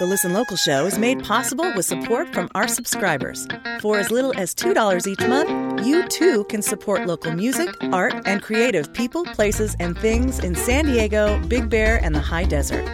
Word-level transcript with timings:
The 0.00 0.06
Listen 0.06 0.32
Local 0.32 0.56
show 0.56 0.86
is 0.86 0.98
made 0.98 1.22
possible 1.22 1.72
with 1.76 1.84
support 1.84 2.34
from 2.34 2.50
our 2.56 2.66
subscribers. 2.66 3.46
For 3.80 3.96
as 3.96 4.10
little 4.10 4.36
as 4.36 4.52
$2 4.52 5.06
each 5.06 5.28
month, 5.28 5.86
you 5.86 6.08
too 6.08 6.42
can 6.46 6.62
support 6.62 7.06
local 7.06 7.30
music, 7.30 7.68
art, 7.92 8.12
and 8.26 8.42
creative 8.42 8.92
people, 8.92 9.24
places, 9.24 9.76
and 9.78 9.96
things 9.96 10.40
in 10.40 10.56
San 10.56 10.86
Diego, 10.86 11.40
Big 11.46 11.70
Bear, 11.70 12.02
and 12.02 12.12
the 12.12 12.18
high 12.20 12.42
desert. 12.42 12.84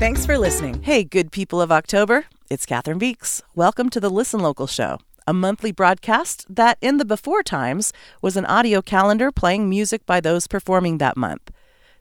Thanks 0.00 0.26
for 0.26 0.36
listening. 0.36 0.82
Hey, 0.82 1.04
good 1.04 1.30
people 1.30 1.60
of 1.60 1.70
October. 1.70 2.24
It's 2.50 2.66
Catherine 2.66 2.98
Beeks. 2.98 3.42
Welcome 3.54 3.88
to 3.90 4.00
the 4.00 4.10
Listen 4.10 4.40
Local 4.40 4.66
show, 4.66 4.98
a 5.28 5.32
monthly 5.32 5.70
broadcast 5.70 6.44
that, 6.52 6.76
in 6.80 6.96
the 6.96 7.04
before 7.04 7.44
times, 7.44 7.92
was 8.20 8.36
an 8.36 8.46
audio 8.46 8.82
calendar 8.82 9.30
playing 9.30 9.70
music 9.70 10.04
by 10.06 10.20
those 10.20 10.48
performing 10.48 10.98
that 10.98 11.16
month. 11.16 11.52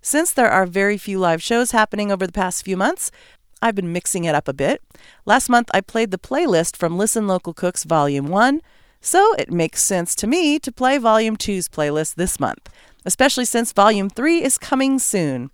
Since 0.01 0.33
there 0.33 0.49
are 0.49 0.65
very 0.65 0.97
few 0.97 1.19
live 1.19 1.43
shows 1.43 1.71
happening 1.71 2.11
over 2.11 2.25
the 2.25 2.33
past 2.33 2.65
few 2.65 2.75
months, 2.77 3.11
I've 3.66 3.73
been 3.73 3.91
mixing 3.91 4.25
it 4.25 4.36
up 4.36 4.47
a 4.47 4.54
bit. 4.54 4.84
Last 5.26 5.49
month, 5.49 5.71
I 5.73 5.81
played 5.81 6.12
the 6.12 6.20
playlist 6.20 6.77
from 6.77 6.99
Listen 6.99 7.26
Local 7.26 7.52
Cooks 7.52 7.84
Volume 7.84 8.27
1, 8.27 8.62
so 9.02 9.34
it 9.39 9.52
makes 9.52 9.81
sense 9.81 10.13
to 10.17 10.27
me 10.27 10.59
to 10.59 10.72
play 10.72 10.99
Volume 10.99 11.35
2's 11.35 11.67
playlist 11.67 12.13
this 12.13 12.39
month, 12.39 12.70
especially 13.05 13.44
since 13.44 13.73
Volume 13.73 14.08
3 14.08 14.44
is 14.44 14.59
coming 14.59 14.99
soon. 14.99 15.49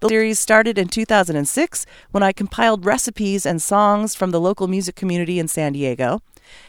The 0.00 0.08
series 0.08 0.40
started 0.40 0.78
in 0.78 0.88
2006 0.88 1.84
when 2.10 2.22
I 2.22 2.32
compiled 2.32 2.86
recipes 2.86 3.44
and 3.44 3.60
songs 3.60 4.14
from 4.14 4.30
the 4.30 4.40
local 4.40 4.66
music 4.66 4.96
community 4.96 5.38
in 5.38 5.46
San 5.46 5.74
Diego. 5.74 6.22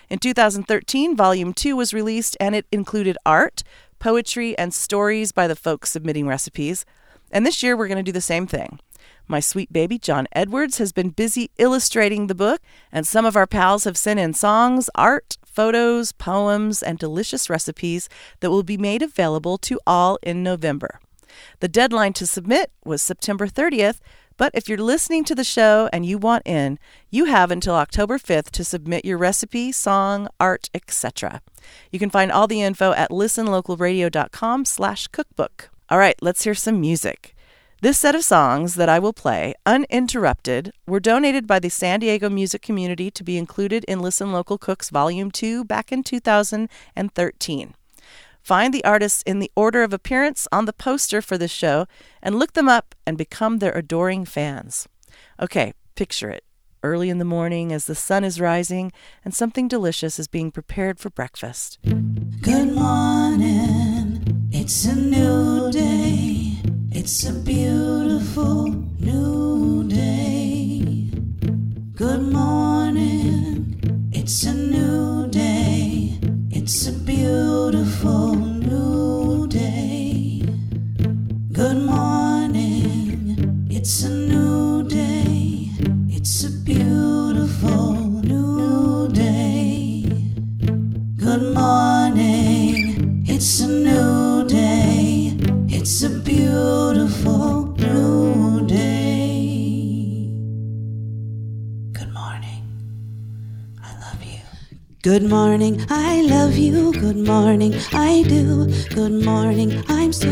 In 0.09 0.19
2013, 0.19 1.15
Volume 1.15 1.53
2 1.53 1.77
was 1.77 1.93
released 1.93 2.35
and 2.41 2.55
it 2.55 2.65
included 2.73 3.17
art, 3.25 3.63
poetry, 3.99 4.57
and 4.57 4.73
stories 4.73 5.31
by 5.31 5.47
the 5.47 5.55
folks 5.55 5.91
submitting 5.91 6.27
recipes. 6.27 6.83
And 7.31 7.45
this 7.45 7.63
year, 7.63 7.77
we're 7.77 7.87
going 7.87 7.95
to 7.95 8.03
do 8.03 8.11
the 8.11 8.19
same 8.19 8.47
thing. 8.47 8.79
My 9.27 9.39
sweet 9.39 9.71
baby, 9.71 9.97
John 9.97 10.27
Edwards, 10.33 10.77
has 10.79 10.91
been 10.91 11.09
busy 11.09 11.49
illustrating 11.57 12.27
the 12.27 12.35
book, 12.35 12.61
and 12.91 13.07
some 13.07 13.25
of 13.25 13.35
our 13.35 13.47
pals 13.47 13.85
have 13.85 13.97
sent 13.97 14.19
in 14.19 14.33
songs, 14.33 14.89
art, 14.95 15.37
photos, 15.45 16.11
poems, 16.11 16.83
and 16.83 16.97
delicious 16.99 17.49
recipes 17.49 18.09
that 18.41 18.49
will 18.49 18.63
be 18.63 18.77
made 18.77 19.01
available 19.01 19.57
to 19.59 19.79
all 19.87 20.19
in 20.23 20.43
November. 20.43 20.99
The 21.61 21.67
deadline 21.67 22.13
to 22.13 22.27
submit 22.27 22.71
was 22.83 23.01
September 23.01 23.47
30th, 23.47 23.99
but 24.35 24.51
if 24.53 24.67
you're 24.67 24.77
listening 24.77 25.23
to 25.25 25.35
the 25.35 25.43
show 25.43 25.89
and 25.93 26.05
you 26.05 26.17
want 26.17 26.45
in, 26.45 26.79
you 27.09 27.25
have 27.25 27.51
until 27.51 27.75
October 27.75 28.17
5th 28.17 28.49
to 28.51 28.63
submit 28.63 29.05
your 29.05 29.17
recipe, 29.17 29.71
song, 29.71 30.27
art, 30.39 30.69
etc. 30.73 31.41
You 31.91 31.99
can 31.99 32.09
find 32.09 32.31
all 32.31 32.47
the 32.47 32.61
info 32.61 32.93
at 32.93 33.11
listenlocalradio.com 33.11 34.65
slash 34.65 35.07
cookbook. 35.07 35.69
All 35.89 35.97
right, 35.97 36.15
let's 36.21 36.43
hear 36.43 36.55
some 36.55 36.81
music. 36.81 37.32
This 37.83 37.99
set 37.99 38.15
of 38.15 38.23
songs 38.23 38.75
that 38.75 38.87
I 38.87 38.97
will 38.97 39.11
play, 39.11 39.55
uninterrupted, 39.65 40.71
were 40.87 41.01
donated 41.01 41.45
by 41.45 41.59
the 41.59 41.69
San 41.69 41.99
Diego 41.99 42.29
music 42.29 42.61
community 42.61 43.11
to 43.11 43.25
be 43.25 43.37
included 43.37 43.83
in 43.89 43.99
Listen 43.99 44.31
Local 44.31 44.57
Cooks 44.57 44.89
Volume 44.89 45.29
2 45.31 45.65
back 45.65 45.91
in 45.91 46.01
2013. 46.01 47.73
Find 48.41 48.73
the 48.73 48.85
artists 48.85 49.21
in 49.23 49.39
the 49.39 49.51
order 49.53 49.83
of 49.83 49.91
appearance 49.91 50.47
on 50.49 50.63
the 50.63 50.71
poster 50.71 51.21
for 51.21 51.37
this 51.37 51.51
show 51.51 51.85
and 52.21 52.39
look 52.39 52.53
them 52.53 52.69
up 52.69 52.95
and 53.05 53.17
become 53.17 53.57
their 53.57 53.73
adoring 53.73 54.23
fans. 54.23 54.87
Okay, 55.37 55.73
picture 55.95 56.29
it. 56.29 56.45
Early 56.83 57.09
in 57.09 57.17
the 57.17 57.25
morning 57.25 57.73
as 57.73 57.83
the 57.83 57.95
sun 57.95 58.23
is 58.23 58.39
rising 58.39 58.93
and 59.25 59.33
something 59.33 59.67
delicious 59.67 60.19
is 60.19 60.29
being 60.29 60.51
prepared 60.51 61.01
for 61.01 61.09
breakfast. 61.09 61.79
Good 61.83 62.71
morning, 62.71 64.47
it's 64.53 64.85
a 64.85 64.95
new 64.95 65.69
day. 65.69 66.42
It's 67.05 67.25
a 67.25 67.33
beautiful 67.33 68.69
new 68.97 69.83
day. 69.89 71.09
Good 71.95 72.21
morning, 72.31 73.75
it's 74.13 74.45
a 74.45 74.53
new 74.53 75.27
day. 75.27 76.17
It's 76.49 76.87
a 76.87 76.93
beautiful 76.93 78.35
new 78.35 79.47
day. 79.49 80.43
Good 81.51 81.79
morning, 81.85 83.67
it's 83.69 84.03
a 84.03 84.09
new 84.09 84.87
day. 84.87 85.71
It's 86.07 86.45
a 86.45 86.51
beautiful 86.63 87.95
new 88.31 89.09
day. 89.09 90.05
Good 91.17 91.53
morning, 91.53 93.25
it's 93.27 93.59
a 93.59 93.67
new 93.67 94.47
day. 94.47 94.62
It's 95.83 96.01
a 96.01 96.09
beautiful 96.09 97.75
new 97.75 98.65
day. 98.65 100.31
Good 101.91 102.13
morning. 102.13 102.63
I 103.83 103.91
love 103.99 104.23
you. 104.23 104.39
Good 105.01 105.23
morning, 105.23 105.85
I 105.89 106.21
love 106.21 106.55
you. 106.55 106.93
Good 106.93 107.17
morning, 107.17 107.75
I 107.91 108.23
do. 108.23 108.71
Good 108.95 109.25
morning, 109.25 109.83
I'm 109.89 110.13
so 110.13 110.29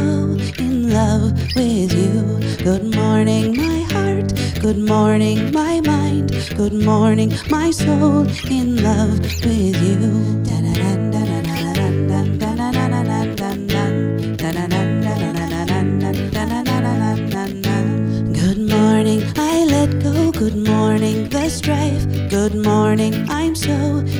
in 0.57 0.89
love 0.93 1.33
with 1.53 1.91
you. 2.01 2.63
Good 2.63 2.95
morning, 2.95 3.57
my 3.57 3.81
heart. 3.91 4.31
Good 4.61 4.77
morning, 4.77 5.51
my 5.51 5.81
mind. 5.81 6.31
Good 6.55 6.71
morning, 6.71 7.33
my 7.49 7.71
soul 7.71 8.25
in 8.49 8.81
love 8.81 9.19
with 9.43 9.75
you. 9.83 10.41
Good 20.41 20.57
morning, 20.67 21.29
the 21.29 21.49
strife. 21.49 22.03
Good 22.31 22.55
morning, 22.55 23.13
I'm 23.29 23.53
so 23.53 23.71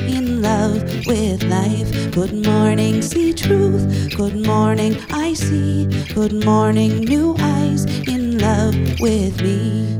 in 0.06 0.40
love 0.40 0.80
with 1.04 1.42
life. 1.42 2.12
Good 2.12 2.46
morning, 2.46 3.02
see 3.02 3.32
truth. 3.32 4.14
Good 4.16 4.36
morning, 4.46 4.96
I 5.10 5.34
see. 5.34 5.88
Good 6.14 6.44
morning, 6.44 7.00
new 7.00 7.34
eyes 7.40 7.86
in 8.06 8.38
love 8.38 8.76
with 9.00 9.42
me. 9.42 9.98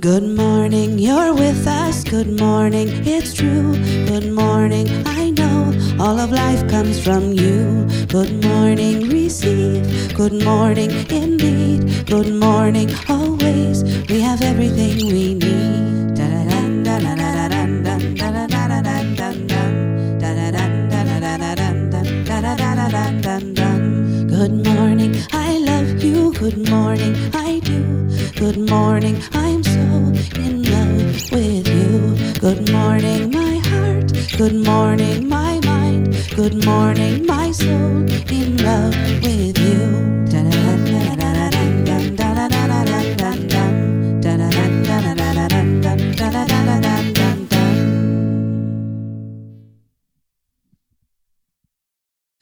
Good 0.00 0.22
morning, 0.22 0.98
you're 0.98 1.34
with 1.34 1.66
us. 1.66 2.04
Good 2.04 2.40
morning, 2.40 2.88
it's 3.06 3.34
true. 3.34 3.74
Good 4.06 4.32
morning, 4.32 4.88
I 5.06 5.28
know 5.28 5.72
all 6.00 6.18
of 6.18 6.30
life 6.30 6.68
comes 6.68 7.02
from 7.02 7.32
you. 7.32 7.86
Good 8.06 8.44
morning, 8.44 9.08
receive. 9.08 10.14
Good 10.14 10.44
morning, 10.44 10.90
indeed. 11.10 12.06
Good 12.06 12.32
morning, 12.34 12.88
always. 13.08 13.82
We 14.08 14.20
have 14.20 14.40
everything 14.42 15.06
we 15.06 15.34
need. 15.34 16.16
Good 24.38 24.64
morning, 24.64 25.16
I 25.32 25.58
love 25.58 26.04
you. 26.04 26.32
Good 26.32 26.68
morning, 26.70 27.14
I 27.34 27.58
do. 27.58 27.82
Good 28.36 28.70
morning, 28.70 29.20
I'm 29.32 29.64
so 29.64 29.80
in 30.38 30.62
love 30.62 31.32
with 31.32 31.66
you. 31.66 32.38
Good 32.38 32.70
morning, 32.70 33.32
my 33.32 33.56
heart. 33.70 34.12
Good 34.36 34.54
morning, 34.54 35.28
my. 35.28 35.67
Good 36.38 36.64
morning, 36.64 37.26
my 37.26 37.50
soul 37.50 38.06
in 38.30 38.58
love 38.58 38.94
with 39.24 39.58
you. 39.58 40.08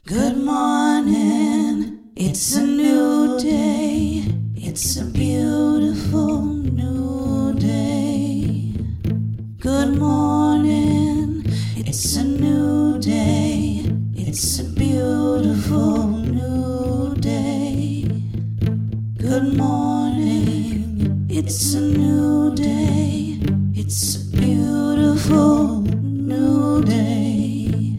Good 0.05 0.37
morning, 0.37 1.98
it's 2.16 2.54
a 2.54 2.66
new 2.66 3.39
day. 3.41 4.25
It's 4.57 4.98
a 5.01 5.07
beautiful 5.07 6.43
new 6.43 7.54
day. 7.54 8.75
Good 9.59 9.98
morning, 9.98 11.45
it's 11.78 12.16
a 12.16 12.35
it's 21.47 21.75
a 21.75 21.81
new 21.81 22.53
day. 22.57 23.39
It's 23.72 24.16
a 24.16 24.37
beautiful 24.37 25.81
new 25.81 26.83
day. 26.83 27.97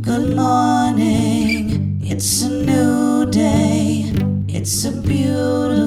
Good 0.00 0.34
morning, 0.34 2.00
it's 2.02 2.40
a 2.44 2.48
new 2.48 3.26
day. 3.30 4.10
It's 4.48 4.86
a 4.86 4.92
beautiful 4.92 5.85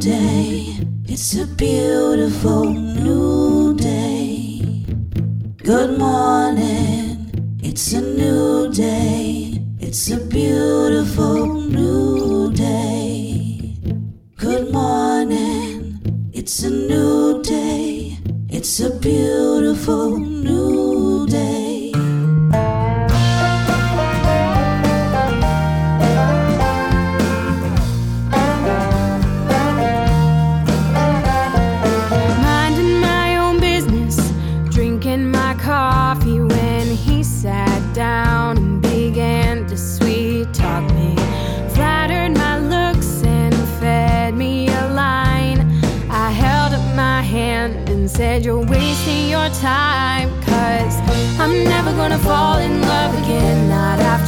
day. 0.00 0.78
It's 1.04 1.38
a 1.38 1.46
beautiful 1.46 2.64
new 2.64 3.76
day. 3.76 4.84
Good 5.58 5.96
morning. 5.96 7.30
It's 7.62 7.92
a 7.92 8.00
new 8.00 8.72
day. 8.72 9.62
It's 9.78 10.10
a 10.10 10.16
beautiful 10.16 11.46
new 11.76 12.52
day. 12.52 13.78
Good 14.36 14.72
morning. 14.72 16.00
It's 16.32 16.64
a 16.64 16.70
new 16.70 17.42
day. 17.44 18.18
It's 18.48 18.80
a 18.80 18.90
beautiful 18.90 20.18
new 20.18 20.55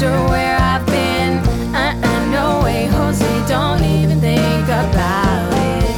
after 0.09 0.31
where 0.31 0.57
I've 0.59 0.87
been. 0.87 1.39
Uh 1.75 1.95
uh, 2.03 2.31
no 2.31 2.63
way, 2.65 2.87
Jose, 2.87 3.27
don't 3.49 3.83
even 3.83 4.21
think 4.21 4.65
about 4.65 5.53
it. 5.53 5.91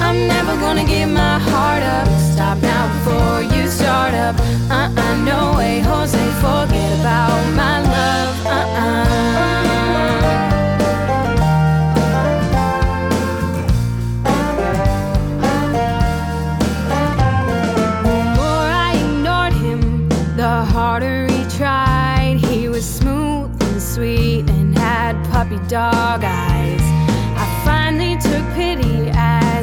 I'm 0.00 0.26
never 0.26 0.54
gonna 0.60 0.84
give 0.84 1.08
my 1.10 1.38
heart 1.38 1.82
up. 1.82 2.08
Stop 2.32 2.58
now 2.58 2.86
before 2.94 3.42
you 3.56 3.68
start 3.68 4.14
up. 4.14 4.36
Uh 4.70 4.90
uh, 4.96 5.16
no 5.24 5.56
way, 5.56 5.80
Jose, 5.80 6.24
forget 6.40 6.77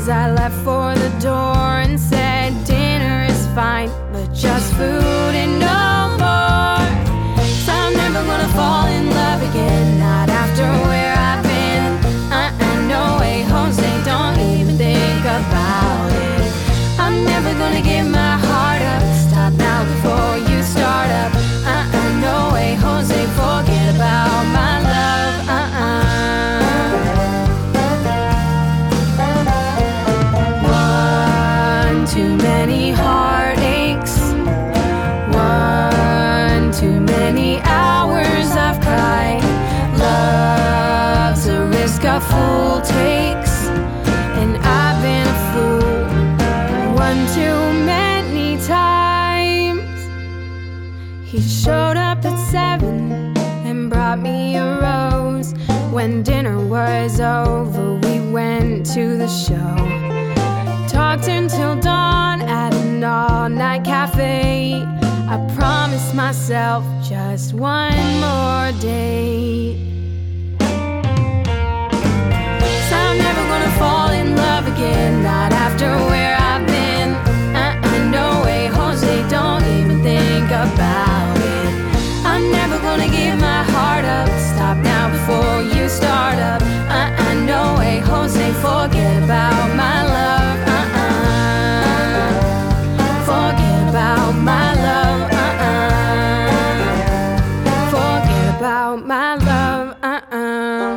as 0.05 0.09
I 0.09 0.31
left 0.31 0.55
for 0.63 0.93
the 0.93 1.09
door 1.19 1.81
and 1.81 1.99
said, 1.99 2.53
Dinner 2.65 3.25
is 3.27 3.47
fine, 3.55 3.89
but 4.11 4.31
just 4.33 4.71
food 4.73 5.33
and 5.33 5.59
no 5.59 6.04
When 56.05 56.21
dinner 56.21 56.63
was 56.63 57.19
over, 57.19 57.95
we 57.95 58.31
went 58.31 58.85
to 58.93 59.17
the 59.17 59.27
show. 59.27 59.75
Talked 60.87 61.27
until 61.27 61.75
dawn 61.77 62.43
at 62.43 62.75
an 62.75 63.03
all 63.03 63.49
night 63.49 63.83
cafe. 63.83 64.83
I 64.83 65.37
promised 65.57 66.13
myself 66.13 66.85
just 67.03 67.55
one 67.55 67.97
more 68.21 68.71
date. 68.79 69.79
So 72.87 72.95
I'm 72.95 73.17
never 73.17 73.43
gonna 73.51 73.75
fall 73.79 74.11
in 74.11 74.35
love 74.35 74.67
again, 74.67 75.23
not 75.23 75.53
after 75.53 75.87
where 76.11 76.37
I've 76.39 76.67
been. 76.67 77.15
Uh 77.55 77.81
uh, 77.83 78.11
no 78.11 78.43
way, 78.45 78.67
Jose, 78.67 79.27
don't 79.27 79.65
even 79.77 80.03
think 80.03 80.45
about 80.51 81.35
it. 81.39 82.25
I'm 82.27 82.51
never 82.51 82.77
gonna 82.77 83.09
give 83.09 83.39
my 83.39 83.63
heart 83.63 84.05
up. 84.05 84.44
Before 85.27 85.61
you 85.63 85.89
start 85.89 86.37
up. 86.37 86.61
Uh 86.61 87.09
uh, 87.17 87.33
no 87.45 87.75
way, 87.79 87.97
Jose, 87.97 88.51
forget 88.61 89.23
about 89.23 89.75
my 89.75 90.03
love. 90.17 90.57
Uh 90.77 90.85
uh, 91.01 92.29
forget 93.25 93.89
about 93.89 94.33
my 94.33 94.67
love. 94.85 95.21
Uh 95.31 95.65
uh, 95.71 96.47
forget 97.89 98.47
about 98.59 98.97
my 99.03 99.33
love. 99.49 99.97
Uh 100.03 100.21
uh. 100.31 100.93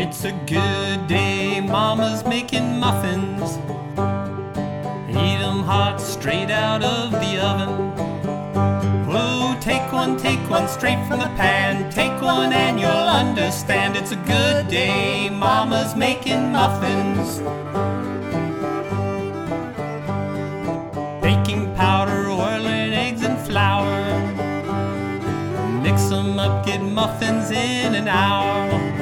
It's 0.00 0.24
a 0.24 0.32
good 0.46 1.06
day, 1.08 1.60
Mama's 1.60 2.24
making 2.24 2.80
muffins. 2.80 3.58
Eat 5.10 5.40
'em 5.44 5.60
hot, 5.62 6.00
straight 6.00 6.50
out 6.50 6.82
of 6.82 7.10
the 7.12 7.36
oven. 7.50 7.77
One, 10.48 10.66
straight 10.66 11.06
from 11.06 11.20
the 11.20 11.30
pan. 11.36 11.90
Take 11.90 12.22
one 12.22 12.52
and 12.52 12.80
you'll 12.80 12.88
understand 12.90 13.96
it's 13.96 14.12
a 14.12 14.16
good 14.16 14.68
day, 14.68 15.28
Mama's 15.28 15.94
making 15.94 16.52
muffins. 16.52 17.38
Baking 21.20 21.74
powder, 21.74 22.28
oil 22.30 22.66
and 22.66 22.94
eggs 22.94 23.22
and 23.22 23.38
flour. 23.46 24.00
Mix 25.82 26.10
'em 26.10 26.38
up, 26.38 26.64
get 26.64 26.82
muffins 26.82 27.50
in 27.50 27.94
an 27.94 28.08
hour. 28.08 28.98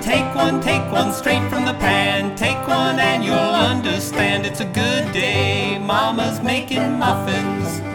Take 0.00 0.34
one, 0.34 0.60
take 0.62 0.90
one 0.90 1.12
straight 1.12 1.46
from 1.50 1.66
the 1.66 1.74
pan. 1.74 2.34
Take 2.34 2.66
one 2.66 2.98
and 2.98 3.22
you'll 3.22 3.34
understand 3.34 4.46
it's 4.46 4.60
a 4.60 4.64
good 4.64 5.12
day. 5.12 5.78
Mama's 5.78 6.40
making 6.40 6.98
muffins. 6.98 7.87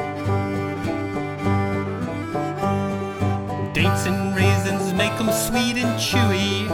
And 5.84 6.00
chewy. 6.00 6.68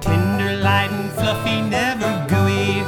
Tender, 0.00 0.56
light 0.62 0.90
and 0.90 1.10
fluffy, 1.12 1.60
never 1.60 2.10
gooey. 2.28 2.82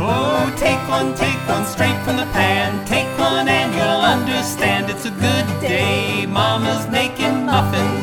Oh, 0.00 0.52
take 0.56 0.82
one, 0.88 1.14
take 1.14 1.40
one 1.48 1.64
straight 1.64 1.98
from 2.04 2.16
the 2.16 2.28
pan. 2.36 2.86
Take 2.86 3.08
one 3.18 3.48
and 3.48 3.74
you'll 3.74 4.04
understand 4.16 4.90
it's 4.90 5.06
a 5.06 5.10
good 5.10 5.46
day. 5.60 6.26
Mama's 6.26 6.86
making 6.88 7.46
muffins. 7.46 7.97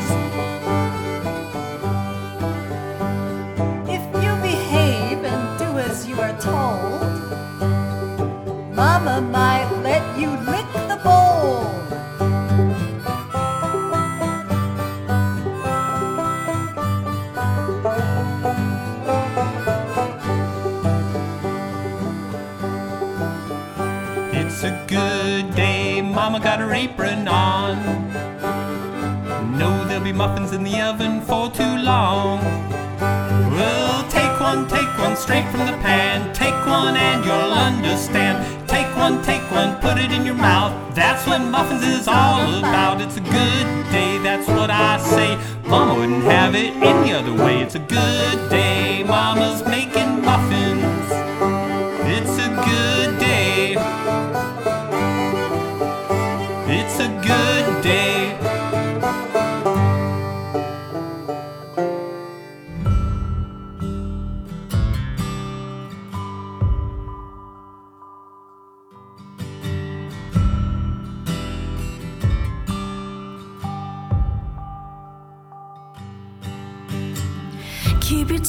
muffins 30.26 30.50
in 30.50 30.64
the 30.64 30.80
oven 30.80 31.20
for 31.20 31.48
too 31.50 31.76
long. 31.92 32.40
Well, 33.54 34.08
take 34.08 34.40
one, 34.40 34.66
take 34.66 34.92
one 34.98 35.16
straight 35.16 35.48
from 35.52 35.60
the 35.66 35.78
pan. 35.86 36.34
Take 36.34 36.58
one 36.66 36.96
and 36.96 37.24
you'll 37.24 37.54
understand. 37.68 38.34
Take 38.68 38.90
one, 38.96 39.22
take 39.22 39.48
one, 39.52 39.76
put 39.76 39.98
it 39.98 40.10
in 40.10 40.26
your 40.26 40.34
mouth. 40.34 40.72
That's 40.96 41.24
what 41.28 41.42
muffins 41.42 41.84
is 41.84 42.08
all 42.08 42.58
about. 42.58 43.00
It's 43.00 43.16
a 43.18 43.20
good 43.20 43.66
day, 43.92 44.18
that's 44.18 44.48
what 44.48 44.68
I 44.68 44.98
say. 44.98 45.38
Mama 45.64 45.94
wouldn't 45.94 46.24
have 46.24 46.56
it 46.56 46.74
any 46.74 47.12
other 47.12 47.32
way. 47.32 47.62
It's 47.62 47.76
a 47.76 47.84
good 48.00 48.50
day, 48.50 49.04
Mama's 49.04 49.64
making 49.64 50.22
muffins. 50.22 50.55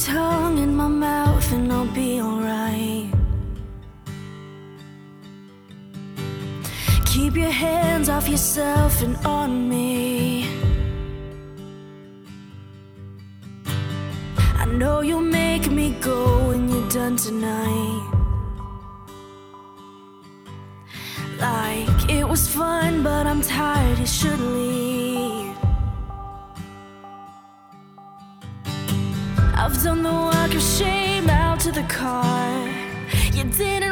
tongue 0.04 0.58
in 0.58 0.76
my 0.76 0.86
mouth 0.86 1.52
and 1.52 1.72
I'll 1.72 1.86
be 1.86 2.20
alright. 2.20 3.12
Keep 7.06 7.36
your 7.36 7.50
hands 7.50 8.08
off 8.08 8.28
yourself 8.28 9.02
and 9.02 9.16
on 9.26 9.68
me. 9.68 10.46
I 14.56 14.66
know 14.66 15.00
you'll 15.00 15.20
make 15.20 15.70
me 15.70 15.96
go 16.00 16.48
when 16.48 16.68
you're 16.68 16.88
done 16.88 17.16
tonight. 17.16 18.04
Like 21.40 22.10
it 22.10 22.28
was 22.28 22.46
fun, 22.48 23.02
but 23.02 23.26
I'm 23.26 23.42
tired, 23.42 23.98
You 23.98 24.06
should 24.06 24.40
leave. 24.40 24.97
your 30.58 30.66
shame 30.66 31.30
out 31.30 31.60
to 31.60 31.70
the 31.70 31.84
car. 31.84 32.68
You 33.32 33.44
didn't. 33.44 33.87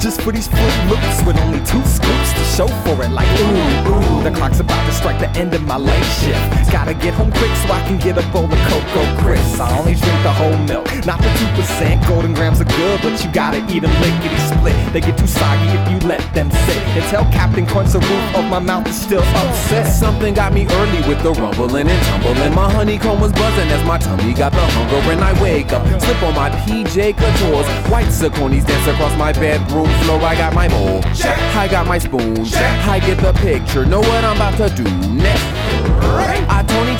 Just 0.00 0.22
for 0.22 0.32
these 0.32 0.48
fruit 0.48 0.88
loops 0.88 1.22
with 1.26 1.36
only 1.40 1.58
two 1.60 1.84
scoops 1.84 2.32
to 2.32 2.44
show 2.56 2.66
for 2.84 3.02
it. 3.04 3.10
Like 3.10 3.28
ooh, 3.38 3.92
ooh, 3.92 4.22
the 4.22 4.32
clock's 4.34 4.60
about 4.60 4.79
to 4.90 4.96
strike 4.96 5.18
the 5.18 5.30
end 5.38 5.54
of 5.54 5.62
my 5.66 5.76
late 5.76 6.10
shift. 6.18 6.72
Gotta 6.72 6.94
get 6.94 7.14
home 7.14 7.30
quick 7.30 7.50
so 7.62 7.72
I 7.72 7.82
can 7.86 7.98
get 7.98 8.18
a 8.18 8.26
bowl 8.32 8.44
of 8.44 8.60
Cocoa 8.68 9.06
Crisp. 9.22 9.60
I 9.60 9.78
only 9.78 9.94
drink 9.94 10.18
the 10.22 10.32
whole 10.32 10.56
milk, 10.66 10.86
not 11.06 11.18
the 11.22 11.30
two 11.38 11.50
percent. 11.56 12.06
Golden 12.06 12.34
Grahams 12.34 12.60
are 12.60 12.70
good, 12.78 13.00
but 13.02 13.22
you 13.22 13.30
gotta 13.32 13.58
eat 13.70 13.80
them 13.80 13.94
lickety 14.02 14.38
split. 14.50 14.76
They 14.92 15.00
get 15.00 15.16
too 15.18 15.26
soggy 15.26 15.68
if 15.78 15.84
you 15.90 15.98
let 16.08 16.22
them 16.34 16.50
sit. 16.50 16.82
And 16.96 17.04
tell 17.10 17.24
Captain 17.30 17.66
Crunch 17.66 17.92
the 17.92 18.00
roof 18.00 18.36
of 18.36 18.44
my 18.50 18.58
mouth 18.58 18.86
is 18.88 19.00
still 19.00 19.22
upset. 19.42 19.86
Something 19.92 20.34
got 20.34 20.52
me 20.52 20.66
early 20.66 21.00
with 21.08 21.22
the 21.22 21.32
rumbling 21.32 21.88
and 21.88 22.02
tumbling. 22.06 22.54
My 22.54 22.70
honeycomb 22.70 23.20
was 23.20 23.32
buzzing 23.32 23.68
as 23.70 23.84
my 23.86 23.98
tummy 23.98 24.34
got 24.34 24.52
the 24.52 24.64
hunger. 24.74 25.00
And 25.12 25.22
I 25.22 25.32
wake 25.42 25.72
up, 25.72 25.84
slip 26.02 26.22
on 26.22 26.34
my 26.34 26.50
PJ 26.50 27.14
Couture's. 27.14 27.68
White 27.90 28.10
Saucony's 28.10 28.64
dance 28.64 28.86
across 28.86 29.16
my 29.16 29.32
bedroom 29.32 29.90
floor. 30.02 30.20
I 30.22 30.34
got 30.34 30.54
my 30.54 30.68
bowl, 30.68 31.02
check. 31.14 31.38
I 31.54 31.68
got 31.68 31.86
my 31.86 31.98
spoon, 31.98 32.44
check. 32.44 32.72
I 32.86 32.98
get 33.00 33.18
the 33.18 33.32
picture. 33.40 33.84
Know 33.84 34.00
what 34.00 34.24
I'm 34.24 34.36
about 34.36 34.56
to 34.58 34.68
do 34.74 34.79
next. 34.82 35.69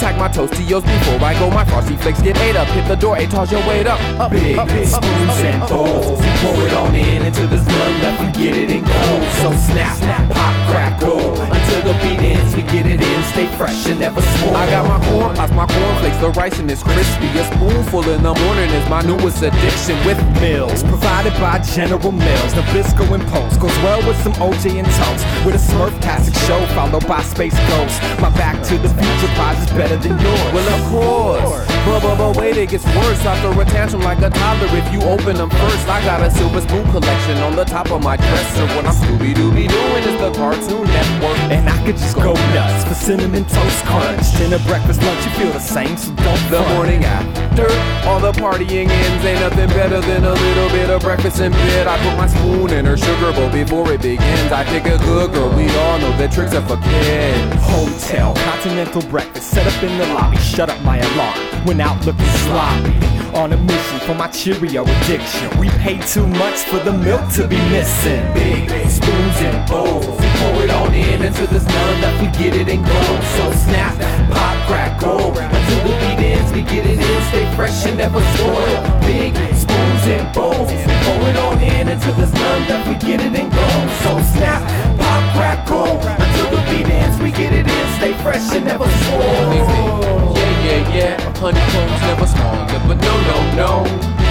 Tack 0.00 0.16
my 0.16 0.28
Tostios 0.28 0.80
before 0.80 1.20
I 1.20 1.38
go. 1.38 1.50
My 1.50 1.62
frosty 1.66 1.94
flakes 1.94 2.22
get 2.22 2.34
ate 2.38 2.56
up. 2.56 2.66
Hit 2.68 2.88
the 2.88 2.96
door, 2.96 3.18
toss 3.28 3.52
your 3.52 3.60
weight 3.68 3.86
up. 3.86 4.00
Up, 4.18 4.32
Big 4.32 4.56
up, 4.56 4.66
spoons 4.66 4.96
up, 4.96 5.44
and 5.44 5.60
bowls. 5.68 6.20
Pour 6.40 6.56
it 6.64 6.72
on 6.72 6.94
in 6.94 7.20
until 7.20 7.46
there's 7.48 7.66
none 7.66 8.00
left. 8.00 8.16
We 8.24 8.44
get 8.44 8.56
it 8.56 8.70
in 8.70 8.80
gold. 8.80 9.22
So 9.44 9.52
snap, 9.68 9.94
snap, 9.98 10.24
pop, 10.32 10.56
crack, 10.72 11.00
go. 11.00 11.36
Until 11.52 11.82
the 11.84 11.92
beat 12.00 12.18
ends, 12.32 12.56
we 12.56 12.62
get 12.62 12.86
it 12.86 13.02
in. 13.02 13.22
Stay 13.24 13.46
fresh 13.58 13.86
and 13.88 14.00
never 14.00 14.22
swole. 14.22 14.56
I 14.56 14.70
got 14.70 14.88
my 14.88 15.04
corn 15.10 15.36
pops, 15.36 15.52
my 15.52 15.66
cornflakes, 15.66 16.16
the 16.16 16.30
rice 16.30 16.58
and 16.58 16.70
it's 16.70 16.82
crispy. 16.82 17.28
A 17.36 17.44
spoonful 17.52 18.08
in 18.08 18.22
the 18.22 18.32
morning 18.32 18.70
is 18.70 18.88
my 18.88 19.02
newest 19.02 19.42
addiction 19.42 20.00
with 20.06 20.16
Mills, 20.40 20.82
provided 20.82 21.34
by 21.34 21.58
General 21.58 22.10
Mills. 22.10 22.54
Nabisco 22.54 23.04
and 23.12 23.22
Post 23.28 23.60
goes 23.60 23.76
well 23.84 24.00
with 24.08 24.16
some 24.22 24.32
OJ 24.40 24.80
and 24.80 24.88
toast. 24.96 25.28
With 25.44 25.56
a 25.56 25.62
Smurf 25.72 25.92
classic 26.00 26.34
show 26.48 26.64
followed 26.72 27.06
by 27.06 27.20
Space 27.20 27.58
Ghost. 27.68 28.00
My 28.18 28.30
Back 28.40 28.62
to 28.64 28.78
the 28.78 28.88
Future 28.88 29.32
prize 29.36 29.60
is 29.60 29.70
better 29.76 29.89
than 29.96 30.18
yours. 30.18 30.52
Well, 30.52 30.68
of 30.74 30.90
course. 30.90 31.69
But, 31.86 32.00
but, 32.02 32.16
but 32.18 32.36
wait, 32.36 32.56
it 32.56 32.68
gets 32.70 32.84
worse 32.84 33.24
after 33.24 33.48
a 33.60 33.64
tantrum 33.64 34.02
like 34.02 34.18
a 34.20 34.30
toddler. 34.30 34.68
If 34.76 34.92
you 34.92 35.00
open 35.02 35.36
them 35.36 35.50
first, 35.50 35.88
I 35.88 36.00
got 36.04 36.22
a 36.22 36.30
silver 36.30 36.60
spoon 36.60 36.84
collection 36.92 37.38
on 37.38 37.56
the 37.56 37.64
top 37.64 37.90
of 37.90 38.02
my 38.02 38.16
dresser. 38.16 38.66
When 38.76 38.86
I'm 38.86 38.94
Scooby 38.94 39.34
Dooby 39.34 39.68
doing 39.68 40.04
is 40.04 40.20
the 40.20 40.30
Cartoon 40.32 40.84
Network. 40.84 41.38
And 41.50 41.68
I 41.68 41.76
could 41.84 41.96
just 41.96 42.16
go 42.16 42.34
nuts 42.54 42.84
for 42.84 42.94
cinnamon 42.94 43.44
toast 43.44 43.84
crunch. 43.84 44.36
Dinner, 44.38 44.58
breakfast, 44.66 45.02
lunch, 45.02 45.24
you 45.24 45.30
feel 45.32 45.52
the 45.52 45.58
same, 45.58 45.96
so 45.96 46.12
don't 46.14 46.50
The 46.50 46.62
front. 46.62 46.74
morning 46.74 47.04
after 47.04 47.66
all 48.08 48.20
the 48.20 48.32
partying 48.32 48.88
ends, 48.88 49.24
ain't 49.24 49.40
nothing 49.40 49.68
better 49.70 50.00
than 50.00 50.24
a 50.24 50.32
little 50.32 50.68
bit 50.68 50.90
of 50.90 51.00
breakfast 51.02 51.40
in 51.40 51.50
bed. 51.52 51.86
I 51.86 51.98
put 51.98 52.16
my 52.16 52.26
spoon 52.28 52.70
in 52.70 52.84
her 52.84 52.96
sugar 52.96 53.32
bowl 53.32 53.50
before 53.50 53.92
it 53.92 54.02
begins. 54.02 54.52
I 54.52 54.64
pick 54.64 54.84
a 54.86 54.98
good 54.98 55.32
girl, 55.32 55.50
we 55.50 55.68
all 55.76 55.98
know 55.98 56.16
that 56.18 56.30
tricks 56.32 56.54
are 56.54 56.62
for 56.62 56.76
kids. 56.76 57.62
Hotel, 57.64 58.34
continental 58.34 59.02
breakfast, 59.10 59.50
set 59.50 59.66
up 59.66 59.82
in 59.82 59.98
the 59.98 60.06
lobby. 60.14 60.36
Shut 60.38 60.70
up 60.70 60.80
my 60.82 60.98
alarm. 60.98 61.49
Went 61.66 61.82
out 61.82 62.04
looking 62.06 62.24
sloppy. 62.48 62.94
On 63.34 63.52
a 63.52 63.56
mission 63.56 64.00
for 64.00 64.14
my 64.14 64.26
Cheerio 64.28 64.82
addiction. 64.82 65.58
We 65.58 65.68
paid 65.78 66.02
too 66.02 66.26
much 66.26 66.58
for 66.64 66.78
the 66.78 66.92
milk 66.92 67.30
to 67.34 67.46
be 67.46 67.58
missing. 67.70 68.24
Big 68.34 68.68
spoons 68.88 69.36
and 69.44 69.68
bowls. 69.68 70.06
We 70.06 70.26
pour 70.40 70.64
it 70.64 70.70
on 70.70 70.94
in 70.94 71.22
until 71.22 71.46
there's 71.46 71.66
none 71.66 72.00
left. 72.00 72.20
We 72.22 72.28
get 72.42 72.56
it 72.56 72.68
in 72.68 72.82
gold. 72.82 73.22
So 73.36 73.52
snap, 73.52 73.94
pop, 74.32 74.56
crack, 74.66 75.00
go. 75.00 75.30
Until 75.30 75.80
the 75.84 75.94
beat 76.00 76.24
ends, 76.32 76.50
we 76.52 76.62
get 76.62 76.86
it 76.86 76.98
in. 76.98 77.22
Stay 77.28 77.46
fresh 77.54 77.86
and 77.86 77.98
never 77.98 78.20
spoil. 78.34 79.00
Big 79.02 79.36
spoons 79.54 80.04
and 80.10 80.34
bowls. 80.34 80.72
We 80.72 80.94
pour 81.04 81.28
it 81.28 81.36
on 81.36 81.60
in 81.60 81.88
until 81.88 82.14
there's 82.14 82.32
none 82.32 82.68
left. 82.68 82.88
We 82.88 82.94
get 83.06 83.20
it 83.20 83.38
in 83.38 83.48
gold. 83.50 83.88
So 84.02 84.18
snap, 84.32 84.62
pop, 84.98 85.22
crack, 85.36 85.68
go. 85.68 85.84
Until 85.84 86.50
the 86.50 86.60
beat 86.72 86.88
ends, 86.88 87.20
we 87.20 87.30
get 87.30 87.52
it 87.52 87.68
in. 87.68 87.86
Stay 87.98 88.14
fresh 88.24 88.50
and 88.56 88.64
never 88.64 88.88
spoil. 88.88 90.29
Yeah, 90.70 90.94
yeah. 90.94 91.20
Honeycombs 91.40 92.00
never 92.06 92.26
small, 92.26 92.54
yeah, 92.54 92.86
but 92.86 92.98
no, 93.02 93.14
no, 93.26 93.36
no. 93.58 93.70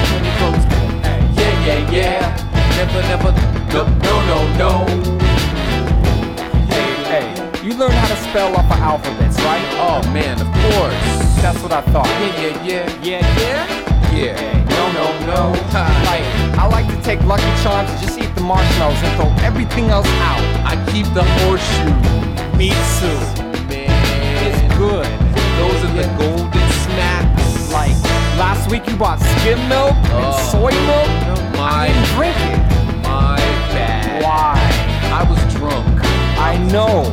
Honeycombs, 0.08 0.64
yeah, 1.36 1.66
yeah, 1.68 1.92
yeah. 1.92 2.22
Never, 2.80 3.02
never, 3.12 3.32
no, 3.76 3.84
no, 4.08 4.16
no, 4.32 4.38
no. 4.56 4.72
Hey, 6.72 6.92
hey, 7.12 7.62
you 7.62 7.74
learn 7.74 7.92
how 7.92 8.08
to 8.08 8.16
spell 8.16 8.56
off 8.56 8.72
of 8.72 8.80
alphabets, 8.80 9.36
right? 9.42 9.66
Oh 9.84 10.02
man, 10.14 10.40
of 10.40 10.48
course. 10.64 10.96
That's 11.42 11.60
what 11.62 11.74
I 11.74 11.82
thought. 11.92 12.08
Yeah, 12.08 12.64
yeah, 12.64 12.64
yeah, 12.64 13.04
Yeah, 13.04 13.40
yeah? 13.42 14.16
yeah. 14.16 14.66
No, 14.70 14.92
no, 14.96 15.08
no. 15.28 15.52
like, 16.08 16.24
I 16.58 16.68
like 16.72 16.88
to 16.88 17.02
take 17.04 17.22
Lucky 17.24 17.52
Charms 17.62 17.90
and 17.90 18.00
just 18.00 18.18
eat 18.18 18.34
the 18.36 18.42
marshmallows 18.42 18.96
and 19.04 19.14
throw 19.18 19.46
everything 19.46 19.90
else 19.90 20.08
out. 20.24 20.40
I 20.64 20.76
keep 20.90 21.06
the 21.14 21.24
horseshoe. 21.44 22.58
Me 22.58 22.70
too. 23.00 23.39
Man, 25.60 25.72
It's 25.72 25.84
good. 25.84 25.84
Those 25.84 25.84
are 25.84 25.94
the 25.94 26.08
golden 26.18 26.70
smacks. 26.86 27.72
Like, 27.72 27.92
last 28.38 28.70
week 28.72 28.88
you 28.88 28.96
bought 28.96 29.20
skim 29.20 29.60
milk 29.70 29.96
and 29.96 30.34
Oh. 30.34 30.50
soy 30.52 30.72
milk. 30.72 31.10
my, 31.58 31.84
I 31.84 31.88
didn't 31.88 32.06
drink 32.16 32.38
it. 32.38 33.04
my 33.04 33.38
bad. 33.74 34.24
Why? 34.24 34.56
I 35.12 35.24
was 35.30 35.40
drunk. 35.54 36.00
I 36.40 36.58
know, 36.72 37.04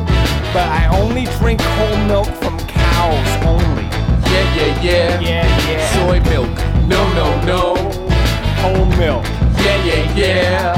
but 0.53 0.67
I 0.69 0.87
only 0.99 1.25
drink 1.39 1.61
whole 1.61 1.97
milk 2.07 2.27
from 2.41 2.57
cows 2.67 3.29
only. 3.45 3.83
Yeah, 4.31 4.55
yeah, 4.55 4.81
yeah. 4.81 5.19
Yeah, 5.19 5.69
yeah. 5.69 5.93
Soy 5.93 6.19
milk. 6.31 6.49
No, 6.87 7.01
no, 7.13 7.27
no. 7.45 7.75
whole 8.61 8.85
milk. 8.97 9.25
Yeah, 9.63 9.83
yeah, 9.83 10.15
yeah. 10.15 10.75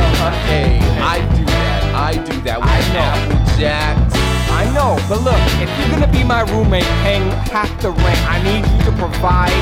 Hey, 0.47 0.79
I 0.99 1.19
do 1.37 1.45
that. 1.45 1.83
I 1.93 2.13
do 2.25 2.41
that 2.41 2.59
with 2.59 2.69
I 2.69 2.79
know. 2.93 2.99
Apple 2.99 3.57
Jacks. 3.59 4.18
I 4.59 4.65
know, 4.73 4.99
but 5.07 5.21
look, 5.21 5.39
if 5.63 5.69
you're 5.79 5.89
gonna 5.89 6.11
be 6.11 6.23
my 6.23 6.41
roommate 6.41 6.83
paying 7.03 7.23
half 7.47 7.69
the 7.81 7.91
rent, 7.91 8.19
I 8.27 8.43
need 8.43 8.63
you 8.67 8.91
to 8.91 8.93
provide 8.97 9.55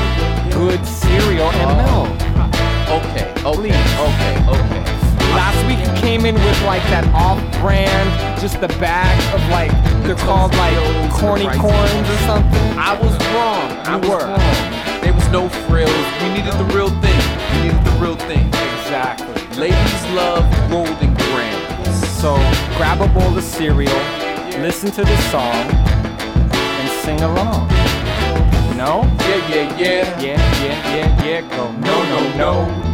good 0.52 0.84
cereal 0.84 1.50
and 1.54 1.70
milk. 1.86 2.10
Oh. 2.34 2.98
Okay, 2.98 3.30
okay, 3.30 3.54
Please. 3.54 3.90
okay, 4.08 4.34
okay. 4.58 4.82
Last 5.38 5.58
week 5.68 5.78
you 5.78 5.92
came 6.02 6.26
in 6.26 6.34
with 6.34 6.60
like 6.64 6.82
that 6.90 7.04
off-brand, 7.14 8.40
just 8.40 8.60
the 8.60 8.66
bag 8.82 9.14
of 9.34 9.40
like 9.54 9.70
they're 10.02 10.16
called 10.16 10.52
like 10.56 10.74
corny 11.12 11.46
corns 11.62 12.08
or 12.10 12.18
something. 12.26 12.66
I 12.76 12.98
was 12.98 13.14
wrong. 13.30 13.70
I 13.86 13.94
You 13.94 14.00
was 14.00 14.10
were. 14.10 14.26
wrong. 14.26 15.00
There 15.02 15.12
was 15.14 15.28
no 15.28 15.48
frills. 15.68 16.06
We 16.22 16.28
needed 16.34 16.54
the 16.58 16.66
real 16.74 16.90
thing. 17.04 17.22
We 17.54 17.68
needed 17.70 17.84
the 17.86 17.96
real 18.02 18.16
thing. 18.16 18.48
Exactly. 18.82 19.30
Ladies 19.56 20.02
love 20.18 20.42
golden 20.70 21.14
Grahams. 21.14 21.96
So 22.18 22.34
grab 22.76 23.00
a 23.00 23.06
bowl 23.14 23.36
of 23.36 23.44
cereal, 23.44 24.00
listen 24.62 24.90
to 24.90 25.02
the 25.02 25.16
song, 25.30 25.54
and 26.52 26.88
sing 27.02 27.20
along. 27.20 27.68
No? 28.76 29.02
Yeah, 29.20 29.48
yeah, 29.48 29.78
yeah. 29.78 30.20
Yeah, 30.20 30.62
yeah, 30.62 30.96
yeah, 30.96 31.24
yeah. 31.24 31.40
Go. 31.56 31.70
No, 31.72 32.02
no, 32.04 32.36
no. 32.36 32.87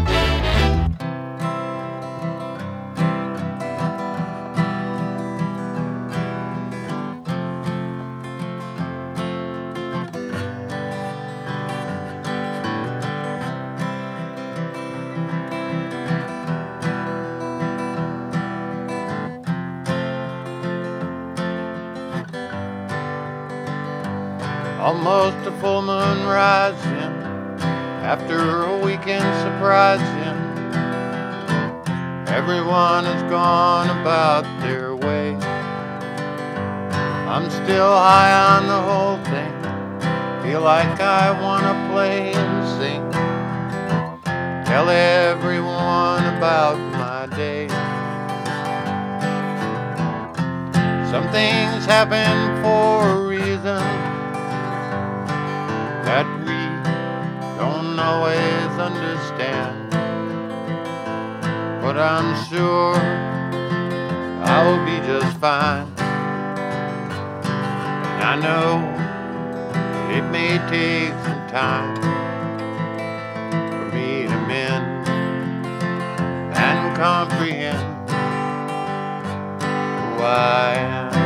Full 25.65 25.81
moon 25.81 26.27
rising 26.27 27.15
after 28.05 28.65
a 28.65 28.79
weekend 28.85 29.25
surprising. 29.41 30.37
Everyone 32.29 33.05
has 33.05 33.23
gone 33.31 33.89
about 33.99 34.45
their 34.61 34.95
way. 34.95 35.33
I'm 37.33 37.49
still 37.49 37.97
high 37.97 38.35
on 38.53 38.67
the 38.67 38.83
whole 38.89 39.17
thing. 39.33 39.55
Feel 40.43 40.61
like 40.61 41.01
I 41.01 41.31
wanna 41.41 41.75
play 41.91 42.35
and 42.35 42.69
sing. 42.79 43.11
Tell 44.67 44.91
everyone 44.91 46.27
about 46.37 46.77
my 46.93 47.25
day. 47.35 47.69
Some 51.11 51.27
things 51.33 51.87
happen 51.87 52.63
for 52.63 53.09
a 53.09 53.27
reason 53.29 53.94
don't 57.97 58.07
always 58.07 58.79
understand. 58.79 59.91
But 61.81 61.97
I'm 61.97 62.35
sure 62.49 62.97
I'll 64.45 64.85
be 64.85 65.07
just 65.07 65.37
fine. 65.39 65.87
And 68.11 68.25
I 68.25 68.37
know 68.43 68.83
it 70.13 70.23
may 70.33 70.59
take 70.69 71.13
some 71.25 71.49
time 71.51 71.95
for 73.71 73.97
me 73.97 74.27
to 74.27 74.39
mend. 74.49 75.09
And 76.57 76.97
comprehend 76.97 78.11
who 79.63 80.23
I 80.23 80.75
am. 80.79 81.24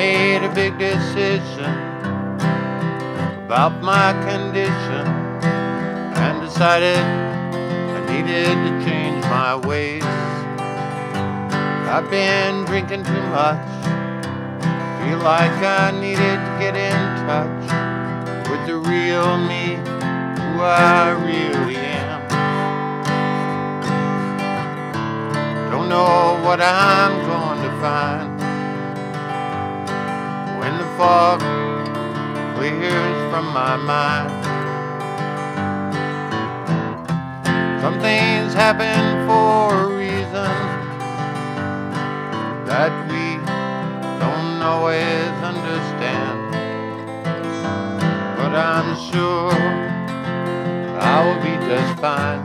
Made 0.00 0.42
a 0.42 0.54
big 0.54 0.78
decision 0.78 1.74
about 3.44 3.74
my 3.82 4.08
condition 4.30 5.04
and 6.24 6.40
decided 6.40 7.04
I 7.96 8.00
needed 8.12 8.54
to 8.66 8.70
change 8.86 9.22
my 9.24 9.52
ways. 9.68 10.14
I've 11.94 12.08
been 12.10 12.64
drinking 12.64 13.04
too 13.12 13.24
much, 13.40 13.68
feel 15.00 15.20
like 15.32 15.58
I 15.82 15.90
needed 16.04 16.36
to 16.46 16.52
get 16.64 16.74
in 16.90 17.02
touch 17.28 17.64
with 18.50 18.62
the 18.70 18.78
real 18.92 19.30
me, 19.50 19.64
who 20.40 20.62
I 20.62 21.10
really 21.28 21.76
am. 21.76 22.20
Don't 25.70 25.90
know 25.90 26.40
what 26.46 26.58
I'm 26.62 27.14
going 27.32 27.60
to 27.66 27.72
find 27.82 28.29
fog 31.00 31.40
clears 32.56 33.18
from 33.32 33.46
my 33.54 33.76
mind. 33.76 34.60
Some 37.82 38.00
things 38.00 38.54
happen 38.54 39.00
for 39.28 39.74
a 39.84 39.96
reason 39.96 40.54
that 42.66 42.92
we 43.10 43.26
don't 44.20 44.62
always 44.62 45.32
understand. 45.52 46.70
But 48.22 48.54
I'm 48.54 48.90
sure 49.10 49.52
I 50.86 51.16
will 51.26 51.42
be 51.42 51.54
just 51.68 52.00
fine. 52.00 52.42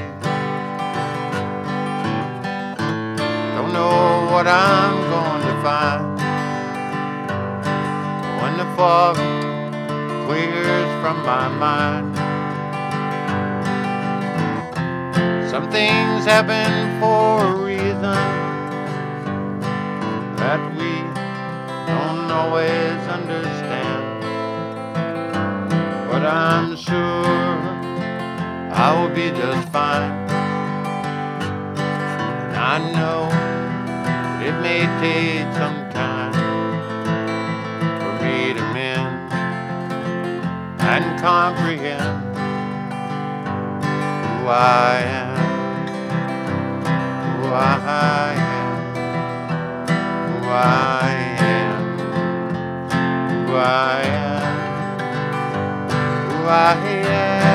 Don't 3.57 3.73
know 3.73 4.31
what 4.31 4.47
I'm 4.47 4.95
going 5.11 5.43
to 5.51 5.55
find 5.67 6.17
when 8.41 8.57
the 8.57 8.77
fog 8.77 9.17
clears 10.29 11.03
from 11.03 11.27
my 11.27 11.49
mind. 11.49 12.12
Things 15.73 16.27
happen 16.27 17.01
for 17.01 17.47
a 17.47 17.55
reason 17.65 18.21
that 20.37 20.61
we 20.77 20.93
don't 21.89 22.31
always 22.31 23.01
understand. 23.09 24.03
But 26.11 26.23
I'm 26.27 26.77
sure 26.77 27.25
I 28.85 28.87
will 29.01 29.15
be 29.15 29.31
just 29.31 29.67
fine. 29.71 30.13
And 32.45 32.55
I 32.55 32.77
know 32.93 33.23
it 34.47 34.55
may 34.61 34.83
take 35.01 35.49
some 35.57 35.79
time 35.91 36.35
for 38.03 38.13
me 38.23 38.53
to 38.53 38.63
mend 38.75 39.33
and 40.83 41.19
comprehend 41.19 42.21
who 44.27 44.49
I 44.49 45.01
am, 45.21 45.22
I 47.55 48.35
am, 48.35 48.95
who 50.29 50.49
I 50.49 51.11
am, 51.39 51.99
who 53.31 53.55
I 53.55 54.03
am, 54.05 55.09
who 56.31 56.37
I 56.49 56.75
am, 57.07 57.52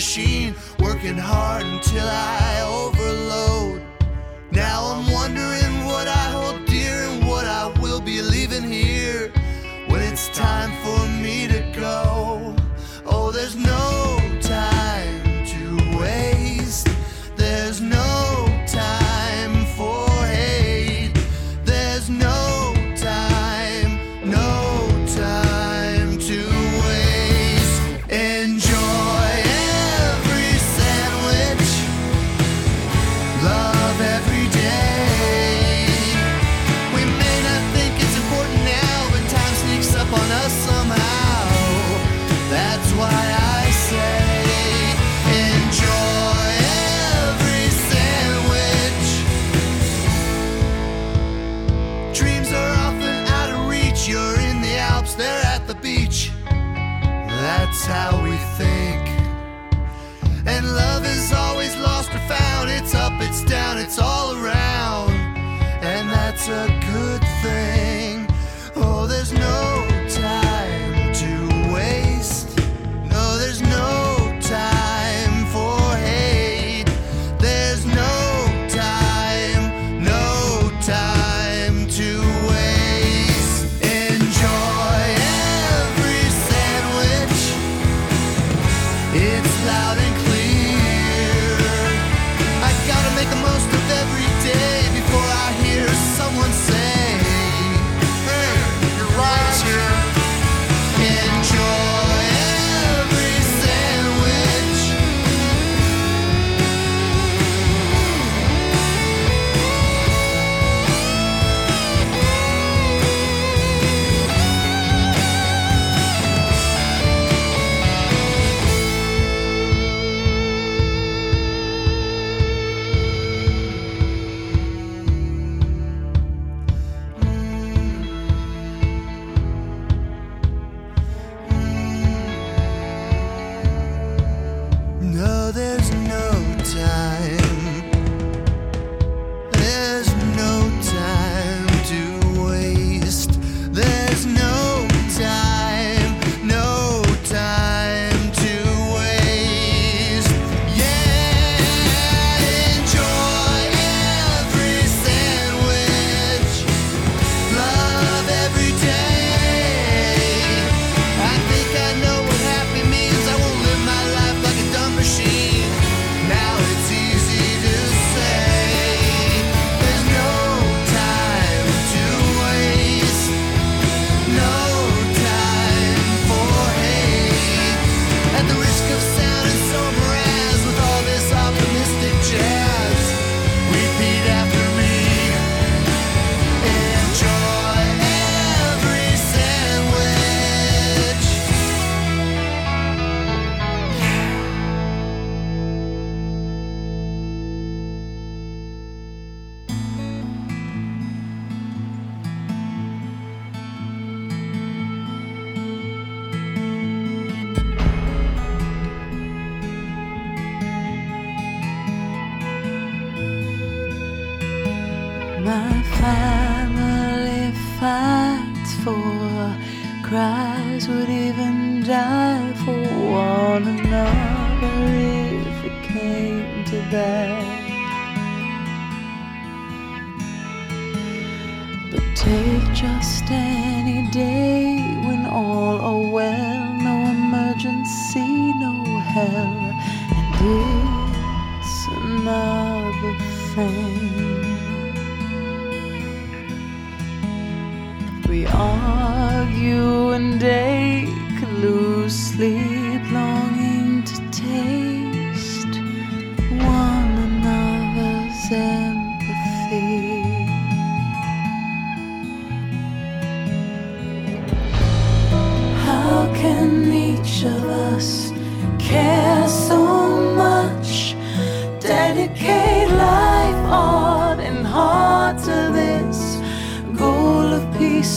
machine, 0.00 0.54
working 0.78 1.18
hard 1.18 1.66
until 1.66 2.08
I 2.08 2.39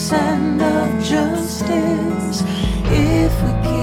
of 0.04 0.10
peace 0.10 0.12
and 0.12 0.62
of 0.62 1.02
justice. 1.02 2.42
If 2.86 3.42
we 3.42 3.73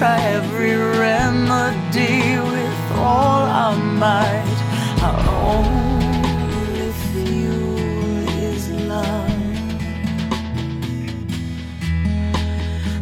try 0.00 0.18
every 0.22 0.74
remedy 0.76 2.38
with 2.38 2.92
all 2.96 3.42
our 3.62 3.76
might. 3.76 4.58
Our 5.02 5.18
only 5.58 6.90
fuel 7.12 8.28
is 8.48 8.70
love. 8.88 9.28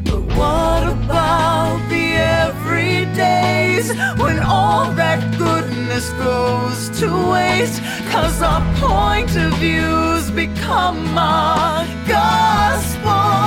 But 0.07 0.23
what 0.37 0.83
about 0.93 1.79
the 1.89 2.07
everydays 2.43 3.87
when 4.19 4.41
all 4.41 4.91
that 4.95 5.21
goodness 5.39 6.11
goes 6.15 6.91
to 6.99 7.07
waste? 7.31 7.81
Cause 8.11 8.43
our 8.43 8.63
point 8.75 9.37
of 9.37 9.53
views 9.59 10.33
become 10.33 11.17
our 11.17 11.87
gospel. 12.09 13.38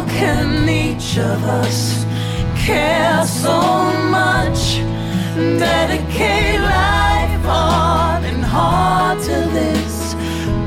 How 0.00 0.06
can 0.06 0.66
each 0.66 1.18
of 1.18 1.44
us 1.44 2.06
care 2.56 3.22
so 3.26 3.60
much? 4.08 4.78
Dedicate 5.36 6.58
life, 6.58 7.44
art, 7.44 8.24
and 8.24 8.42
heart 8.42 9.20
to 9.24 9.38
this 9.52 10.14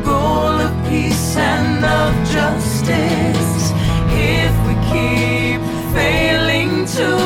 goal 0.05 0.53
of 0.65 0.71
peace 0.87 1.35
and 1.35 1.83
of 1.83 2.13
justice. 2.29 3.71
If 4.11 4.53
we 4.67 4.75
keep 4.93 5.61
failing 5.95 6.85
to 6.97 7.17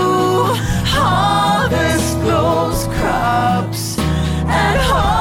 harvest 0.87 2.17
those 2.21 2.87
crops 2.95 3.97
at 4.47 4.77
home. 4.77 5.16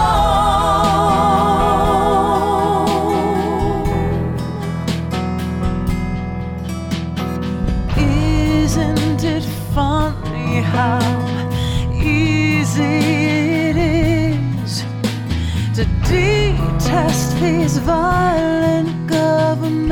Violent 17.87 19.07
governments 19.07 19.87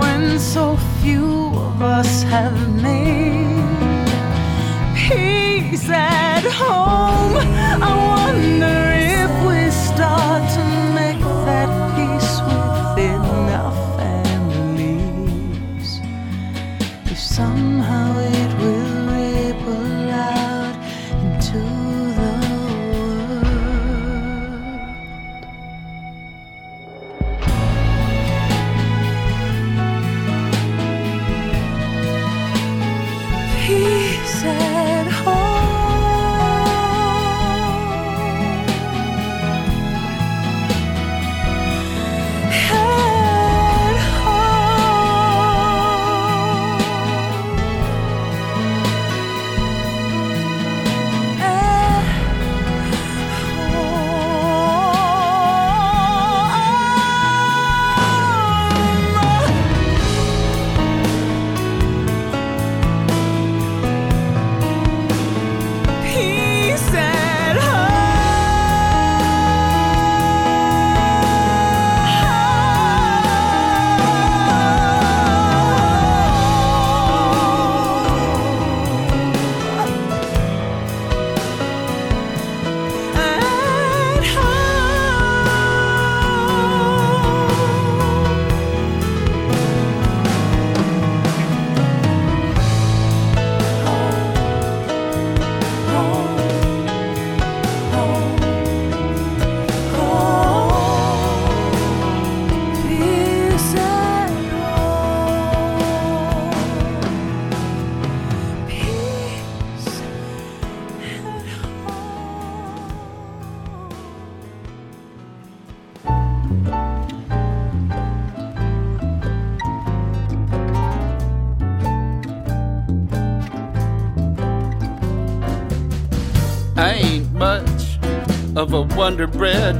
when 0.00 0.38
so 0.38 0.76
few 1.02 1.52
of 1.68 1.82
us 1.82 2.22
have 2.22 2.56
made 2.82 3.68
peace 4.96 5.90
at 5.90 6.44
home? 6.44 7.53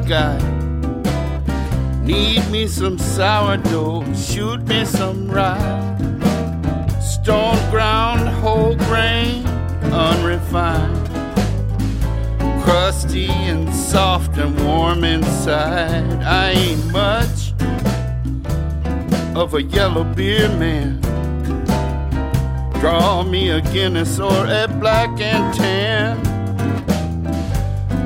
Guy. 0.06 0.38
Need 2.02 2.50
me 2.50 2.66
some 2.66 2.98
sourdough, 2.98 4.04
shoot 4.14 4.60
me 4.68 4.84
some 4.84 5.30
rye. 5.30 5.80
Stone 7.00 7.58
ground, 7.70 8.28
whole 8.28 8.76
grain, 8.76 9.46
unrefined. 9.92 11.08
Crusty 12.62 13.28
and 13.28 13.74
soft 13.74 14.36
and 14.36 14.58
warm 14.66 15.04
inside. 15.04 16.22
I 16.22 16.50
ain't 16.50 16.92
much 16.92 17.52
of 19.34 19.54
a 19.54 19.62
yellow 19.62 20.04
beer 20.04 20.48
man. 20.58 21.00
Draw 22.80 23.22
me 23.24 23.50
a 23.50 23.62
Guinness 23.62 24.20
or 24.20 24.46
a 24.46 24.68
black 24.68 25.18
and 25.20 25.54
tan. 25.54 26.22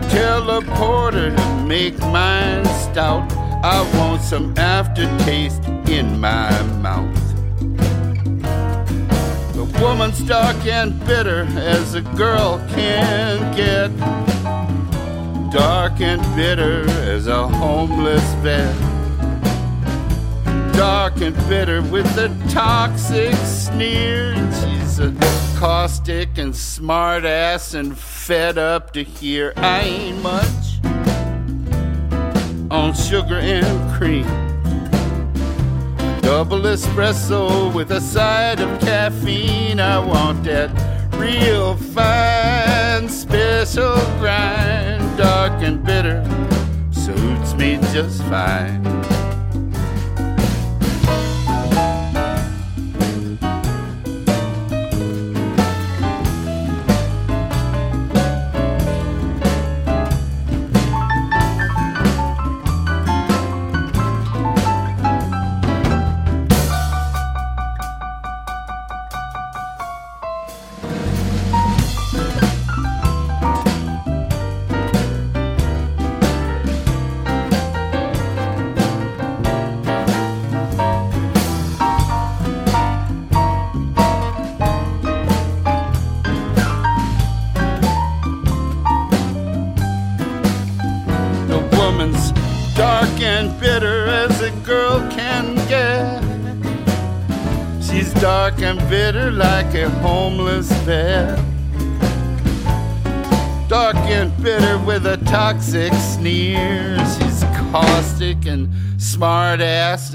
Tell 0.08 0.50
a 0.50 0.62
porter 0.62 1.34
to 1.34 1.57
make 1.68 1.98
mine 1.98 2.64
stout. 2.64 3.30
I 3.62 3.82
want 3.98 4.22
some 4.22 4.56
aftertaste 4.56 5.62
in 5.86 6.18
my 6.18 6.50
mouth. 6.80 7.14
The 9.52 9.64
woman's 9.78 10.20
dark 10.20 10.56
and 10.64 10.98
bitter 11.06 11.42
as 11.58 11.94
a 11.94 12.00
girl 12.00 12.58
can 12.70 13.54
get. 13.54 13.94
Dark 15.52 16.00
and 16.00 16.22
bitter 16.34 16.88
as 17.02 17.26
a 17.26 17.46
homeless 17.46 18.24
vet. 18.42 18.74
Dark 20.72 21.20
and 21.20 21.36
bitter 21.50 21.82
with 21.82 22.06
a 22.16 22.28
toxic 22.48 23.34
sneer. 23.44 24.34
She's 24.54 25.00
a 25.00 25.12
caustic 25.58 26.38
and 26.38 26.56
smart 26.56 27.26
ass 27.26 27.74
and 27.74 27.98
fed 27.98 28.56
up 28.56 28.94
to 28.94 29.02
hear 29.02 29.52
I 29.56 29.80
ain't 29.80 30.22
much 30.22 30.57
on 32.78 32.94
sugar 32.94 33.38
and 33.38 33.92
cream. 33.92 34.24
A 35.98 36.20
Double 36.22 36.60
espresso 36.60 37.74
with 37.74 37.90
a 37.90 38.00
side 38.00 38.60
of 38.60 38.80
caffeine. 38.80 39.80
I 39.80 39.98
want 39.98 40.44
that 40.44 40.70
real 41.14 41.76
fine 41.76 43.08
special 43.08 43.96
grind. 44.20 45.18
Dark 45.18 45.60
and 45.60 45.84
bitter 45.84 46.22
suits 46.92 47.54
me 47.54 47.78
just 47.92 48.22
fine. 48.24 49.17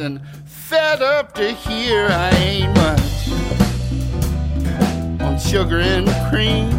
And 0.04 0.20
fed 0.46 1.02
up 1.02 1.34
to 1.34 1.52
hear 1.52 2.08
I 2.10 2.30
ain't 2.32 2.76
much 2.76 3.30
on 5.22 5.40
sugar 5.40 5.80
and 5.80 6.08
cream. 6.30 6.70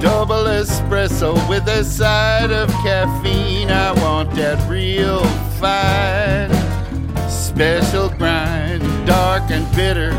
Double 0.00 0.44
espresso 0.46 1.34
with 1.48 1.66
a 1.66 1.82
side 1.84 2.52
of 2.52 2.68
caffeine. 2.84 3.70
I 3.70 3.92
want 4.04 4.30
that 4.36 4.58
real 4.70 5.24
fine, 5.58 6.50
special 7.28 8.08
grind. 8.10 8.82
Dark 9.06 9.50
and 9.50 9.66
bitter 9.74 10.12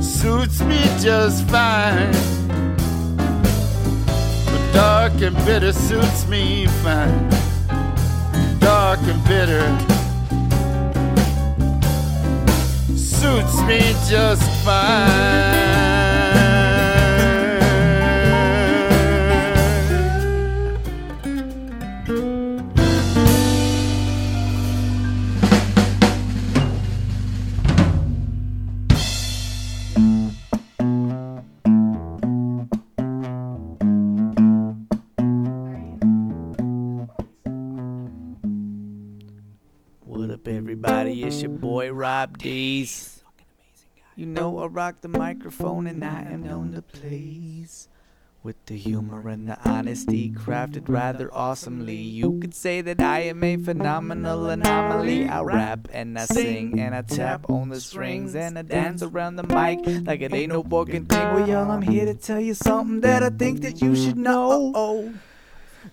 suits 0.00 0.60
me 0.62 0.80
just 1.00 1.44
fine. 1.48 2.12
But 4.46 4.72
dark 4.72 5.20
and 5.22 5.36
bitter 5.44 5.72
suits 5.72 6.28
me 6.28 6.66
fine. 6.84 7.30
Dark 8.60 9.00
and 9.02 9.24
bitter 9.24 9.91
suits 13.32 13.62
me 13.62 13.78
just 14.10 14.42
fine. 14.62 15.72
What 40.04 40.30
up, 40.30 40.46
everybody? 40.46 41.22
It's 41.22 41.40
your 41.40 41.50
boy 41.50 41.92
Rob 41.92 42.36
D's. 42.36 43.11
You 44.14 44.26
know 44.26 44.58
I 44.58 44.66
rock 44.66 45.00
the 45.00 45.08
microphone 45.08 45.86
and 45.86 46.04
I 46.04 46.22
am 46.22 46.42
known 46.42 46.72
to 46.72 46.82
please. 46.82 47.88
With 48.42 48.66
the 48.66 48.76
humor 48.76 49.28
and 49.28 49.48
the 49.48 49.56
honesty 49.66 50.30
crafted 50.30 50.88
rather 50.88 51.32
awesomely. 51.32 51.94
You 51.94 52.38
could 52.40 52.54
say 52.54 52.82
that 52.82 53.00
I 53.00 53.20
am 53.20 53.42
a 53.42 53.56
phenomenal 53.56 54.50
anomaly. 54.50 55.28
I 55.28 55.40
rap 55.42 55.88
and 55.92 56.18
I 56.18 56.26
sing 56.26 56.78
and 56.78 56.94
I 56.94 57.02
tap 57.02 57.48
on 57.48 57.70
the 57.70 57.80
strings 57.80 58.34
and 58.34 58.58
I 58.58 58.62
dance 58.62 59.00
around 59.00 59.36
the 59.36 59.44
mic 59.44 60.06
like 60.06 60.20
it 60.20 60.34
ain't 60.34 60.52
no 60.52 60.62
fucking 60.62 61.06
thing. 61.06 61.34
Well, 61.34 61.48
y'all, 61.48 61.70
I'm 61.70 61.82
here 61.82 62.04
to 62.04 62.14
tell 62.14 62.40
you 62.40 62.54
something 62.54 63.00
that 63.00 63.22
I 63.22 63.30
think 63.30 63.62
that 63.62 63.80
you 63.80 63.94
should 63.94 64.18
know. 64.18 64.72
Oh, 64.74 65.14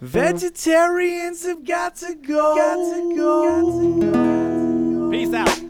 vegetarians 0.02 1.46
have 1.46 1.64
got 1.64 1.98
to 1.98 2.16
go. 2.16 2.56
Got 2.56 2.96
to 2.96 4.12
go. 4.12 5.12
Peace 5.12 5.34
out. 5.34 5.69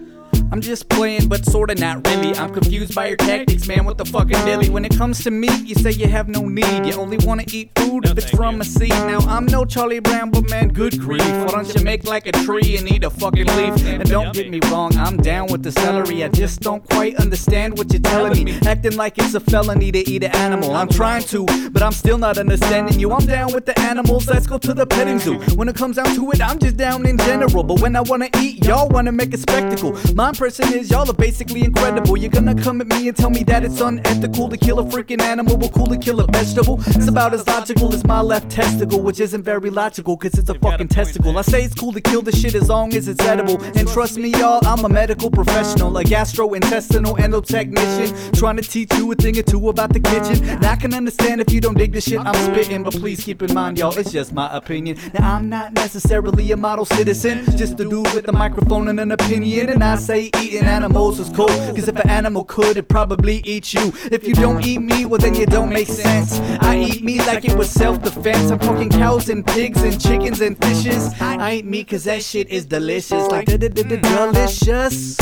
I'm 0.52 0.62
just 0.62 0.90
playing, 0.90 1.28
but 1.28 1.46
sorta 1.46 1.76
not 1.76 2.08
really. 2.08 2.36
I'm 2.36 2.52
confused 2.52 2.96
by 2.96 3.08
your 3.08 3.18
tactics, 3.18 3.68
man. 3.68 3.86
What 3.86 4.00
the 4.00 4.06
fucking 4.06 4.46
dilly? 4.46 4.70
When 4.70 4.84
it 4.84 4.98
comes 4.98 5.24
to 5.24 5.32
meat, 5.32 5.64
you 5.64 5.76
say 5.76 5.92
you 5.92 6.08
have 6.08 6.28
no 6.28 6.42
need. 6.42 6.88
You 6.88 6.94
only 6.94 7.18
wanna 7.18 7.44
eat 7.54 7.72
food 7.76 8.06
if 8.06 8.18
it's 8.18 8.32
from 8.32 8.60
a 8.60 8.64
seed. 8.64 8.90
Now 8.90 9.20
I'm 9.20 9.46
no 9.46 9.64
Charlie 9.64 10.00
Brown, 10.00 10.32
but 10.32 10.50
man, 10.50 10.70
good 10.70 11.00
grief. 11.00 11.22
Why 11.22 11.48
don't 11.48 11.76
you 11.76 11.84
make 11.84 12.06
like 12.06 12.26
a 12.26 12.32
tree 12.32 12.78
and 12.78 12.92
eat 12.92 13.04
a 13.04 13.12
fucking 13.12 13.46
leaf? 13.46 13.86
And 13.86 14.10
don't 14.10 14.34
get 14.34 14.50
me 14.50 14.60
wrong, 14.72 14.98
I'm 14.98 15.18
down 15.18 15.48
with 15.52 15.62
the 15.62 15.72
celery. 15.72 16.24
I 16.24 16.30
just 16.30 16.62
don't 16.62 16.84
quite 16.90 17.16
understand 17.18 17.78
what 17.78 17.92
you're 17.94 18.02
telling 18.02 18.44
me. 18.44 18.60
Acting 18.66 18.98
like 18.98 19.20
it's 19.20 19.36
a 19.36 19.40
felony 19.40 19.92
to 19.92 20.10
eat 20.10 20.24
an 20.24 20.32
animal. 20.32 20.76
I'm 20.76 20.90
trying 20.90 21.24
to, 21.26 21.46
but 21.70 21.84
I'm 21.84 21.92
still 21.92 22.18
not 22.18 22.40
understanding 22.40 23.00
you. 23.00 23.12
I'm 23.12 23.26
down 23.26 23.54
with 23.54 23.66
the 23.68 23.80
animals. 23.80 24.28
Let's 24.28 24.48
go 24.48 24.58
to 24.58 24.74
the 24.74 24.88
petting 24.88 25.20
zoo. 25.20 25.40
When 25.56 25.70
it 25.70 25.76
comes 25.76 25.98
down 25.98 26.16
to 26.16 26.32
it, 26.32 26.42
I'm 26.42 26.58
just 26.58 26.78
down 26.78 27.06
in 27.06 27.20
general. 27.20 27.64
But 27.64 27.82
when 27.82 27.96
I 27.96 28.02
wanna 28.02 28.30
eat, 28.42 28.66
y'all 28.66 28.90
wanna 28.90 29.12
make 29.12 29.34
a 29.34 29.38
spectacle. 29.38 29.96
Impression 30.40 30.74
is 30.74 30.90
y'all 30.90 31.10
are 31.10 31.14
basically 31.14 31.66
incredible. 31.66 32.16
You're 32.16 32.32
gonna 32.32 32.56
come 32.56 32.80
at 32.80 32.88
me 32.88 33.10
and 33.10 33.18
tell 33.18 33.30
me 33.30 33.44
that 33.44 33.66
it's 33.66 33.82
unethical 33.82 34.48
to 34.48 34.56
kill 34.56 34.80
a 34.80 34.86
freaking 34.86 35.22
animal, 35.22 35.58
but 35.58 35.74
cool 35.74 35.88
to 35.88 35.98
kill 35.98 36.22
a 36.22 36.28
vegetable. 36.28 36.80
It's 36.88 37.10
about 37.10 37.34
as 37.34 37.46
logical 37.46 37.94
as 37.94 38.06
my 38.06 38.22
left 38.22 38.50
testicle, 38.50 39.02
which 39.02 39.20
isn't 39.20 39.44
very 39.44 39.70
logical, 39.70 40.16
cause 40.16 40.36
it's 40.36 40.50
a 40.50 40.54
fucking 40.54 40.88
testicle. 40.88 41.38
I 41.38 41.42
say 41.42 41.64
it's 41.66 41.76
cool 41.76 41.92
to 41.92 42.00
kill 42.00 42.22
the 42.22 42.32
shit 42.32 42.56
as 42.56 42.70
long 42.70 42.94
as 42.94 43.10
it's 43.10 43.22
edible. 43.26 43.62
And 43.78 43.86
trust 43.86 44.18
me, 44.18 44.30
y'all, 44.30 44.66
I'm 44.66 44.86
a 44.86 44.88
medical 44.88 45.30
professional, 45.30 45.98
a 45.98 46.06
gastrointestinal 46.06 47.18
endotechnician, 47.18 48.40
trying 48.40 48.56
to 48.56 48.62
teach 48.62 48.94
you 48.94 49.12
a 49.12 49.16
thing 49.16 49.38
or 49.38 49.44
two 49.44 49.68
about 49.68 49.92
the 49.92 50.00
kitchen. 50.00 50.62
Now 50.62 50.72
I 50.72 50.76
can 50.78 50.94
understand 50.94 51.42
if 51.42 51.52
you 51.52 51.60
don't 51.60 51.78
dig 51.78 51.92
the 51.92 52.00
shit 52.00 52.18
I'm 52.18 52.54
spitting, 52.54 52.84
but 52.84 52.94
please 52.94 53.22
keep 53.22 53.42
in 53.42 53.54
mind, 53.54 53.78
y'all, 53.78 53.98
it's 53.98 54.14
just 54.14 54.32
my 54.32 54.50
opinion. 54.56 54.98
Now 55.20 55.36
I'm 55.36 55.50
not 55.50 55.74
necessarily 55.74 56.50
a 56.54 56.56
model 56.56 56.86
citizen, 56.86 57.44
just 57.58 57.74
a 57.82 57.84
dude 57.84 58.14
with 58.14 58.30
a 58.30 58.32
microphone 58.32 58.88
and 58.88 59.02
an 59.02 59.12
opinion. 59.12 59.68
And 59.68 59.84
I 59.84 59.98
say 59.98 60.29
eating 60.38 60.66
animals 60.66 61.20
is 61.20 61.30
cool. 61.30 61.48
Cause 61.48 61.88
if 61.88 61.96
an 61.96 62.10
animal 62.10 62.44
could, 62.44 62.78
it 62.78 62.88
probably 62.88 63.42
eat 63.46 63.74
you. 63.74 63.94
If 64.12 64.28
you 64.28 64.34
don't 64.34 64.66
eat 64.66 64.80
me, 64.80 65.06
well 65.06 65.20
then 65.20 65.36
you 65.36 65.46
don't 65.46 65.70
make 65.70 65.88
sense. 65.88 66.40
I 66.62 66.78
eat 66.78 67.04
meat 67.04 67.26
like 67.28 67.46
it 67.46 67.58
was 67.58 67.70
self-defense. 67.70 68.52
I'm 68.52 68.60
fucking 68.60 68.90
cows 68.90 69.30
and 69.30 69.46
pigs 69.46 69.82
and 69.84 70.00
chickens 70.02 70.42
and 70.42 70.58
fishes. 70.64 71.14
I 71.22 71.56
eat 71.56 71.66
meat 71.66 71.90
cause 71.90 72.04
that 72.06 72.24
shit 72.24 72.50
is 72.50 72.66
delicious. 72.66 73.28
Like 73.28 73.46
delicious. 73.48 75.20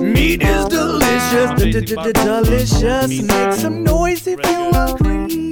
Meat 0.00 0.42
is 0.42 0.66
delicious, 0.66 1.50
delicious. 2.12 3.22
Make 3.22 3.52
some 3.52 3.84
noise 3.84 4.26
if 4.26 4.40
you 4.44 4.70
agree. 4.74 5.51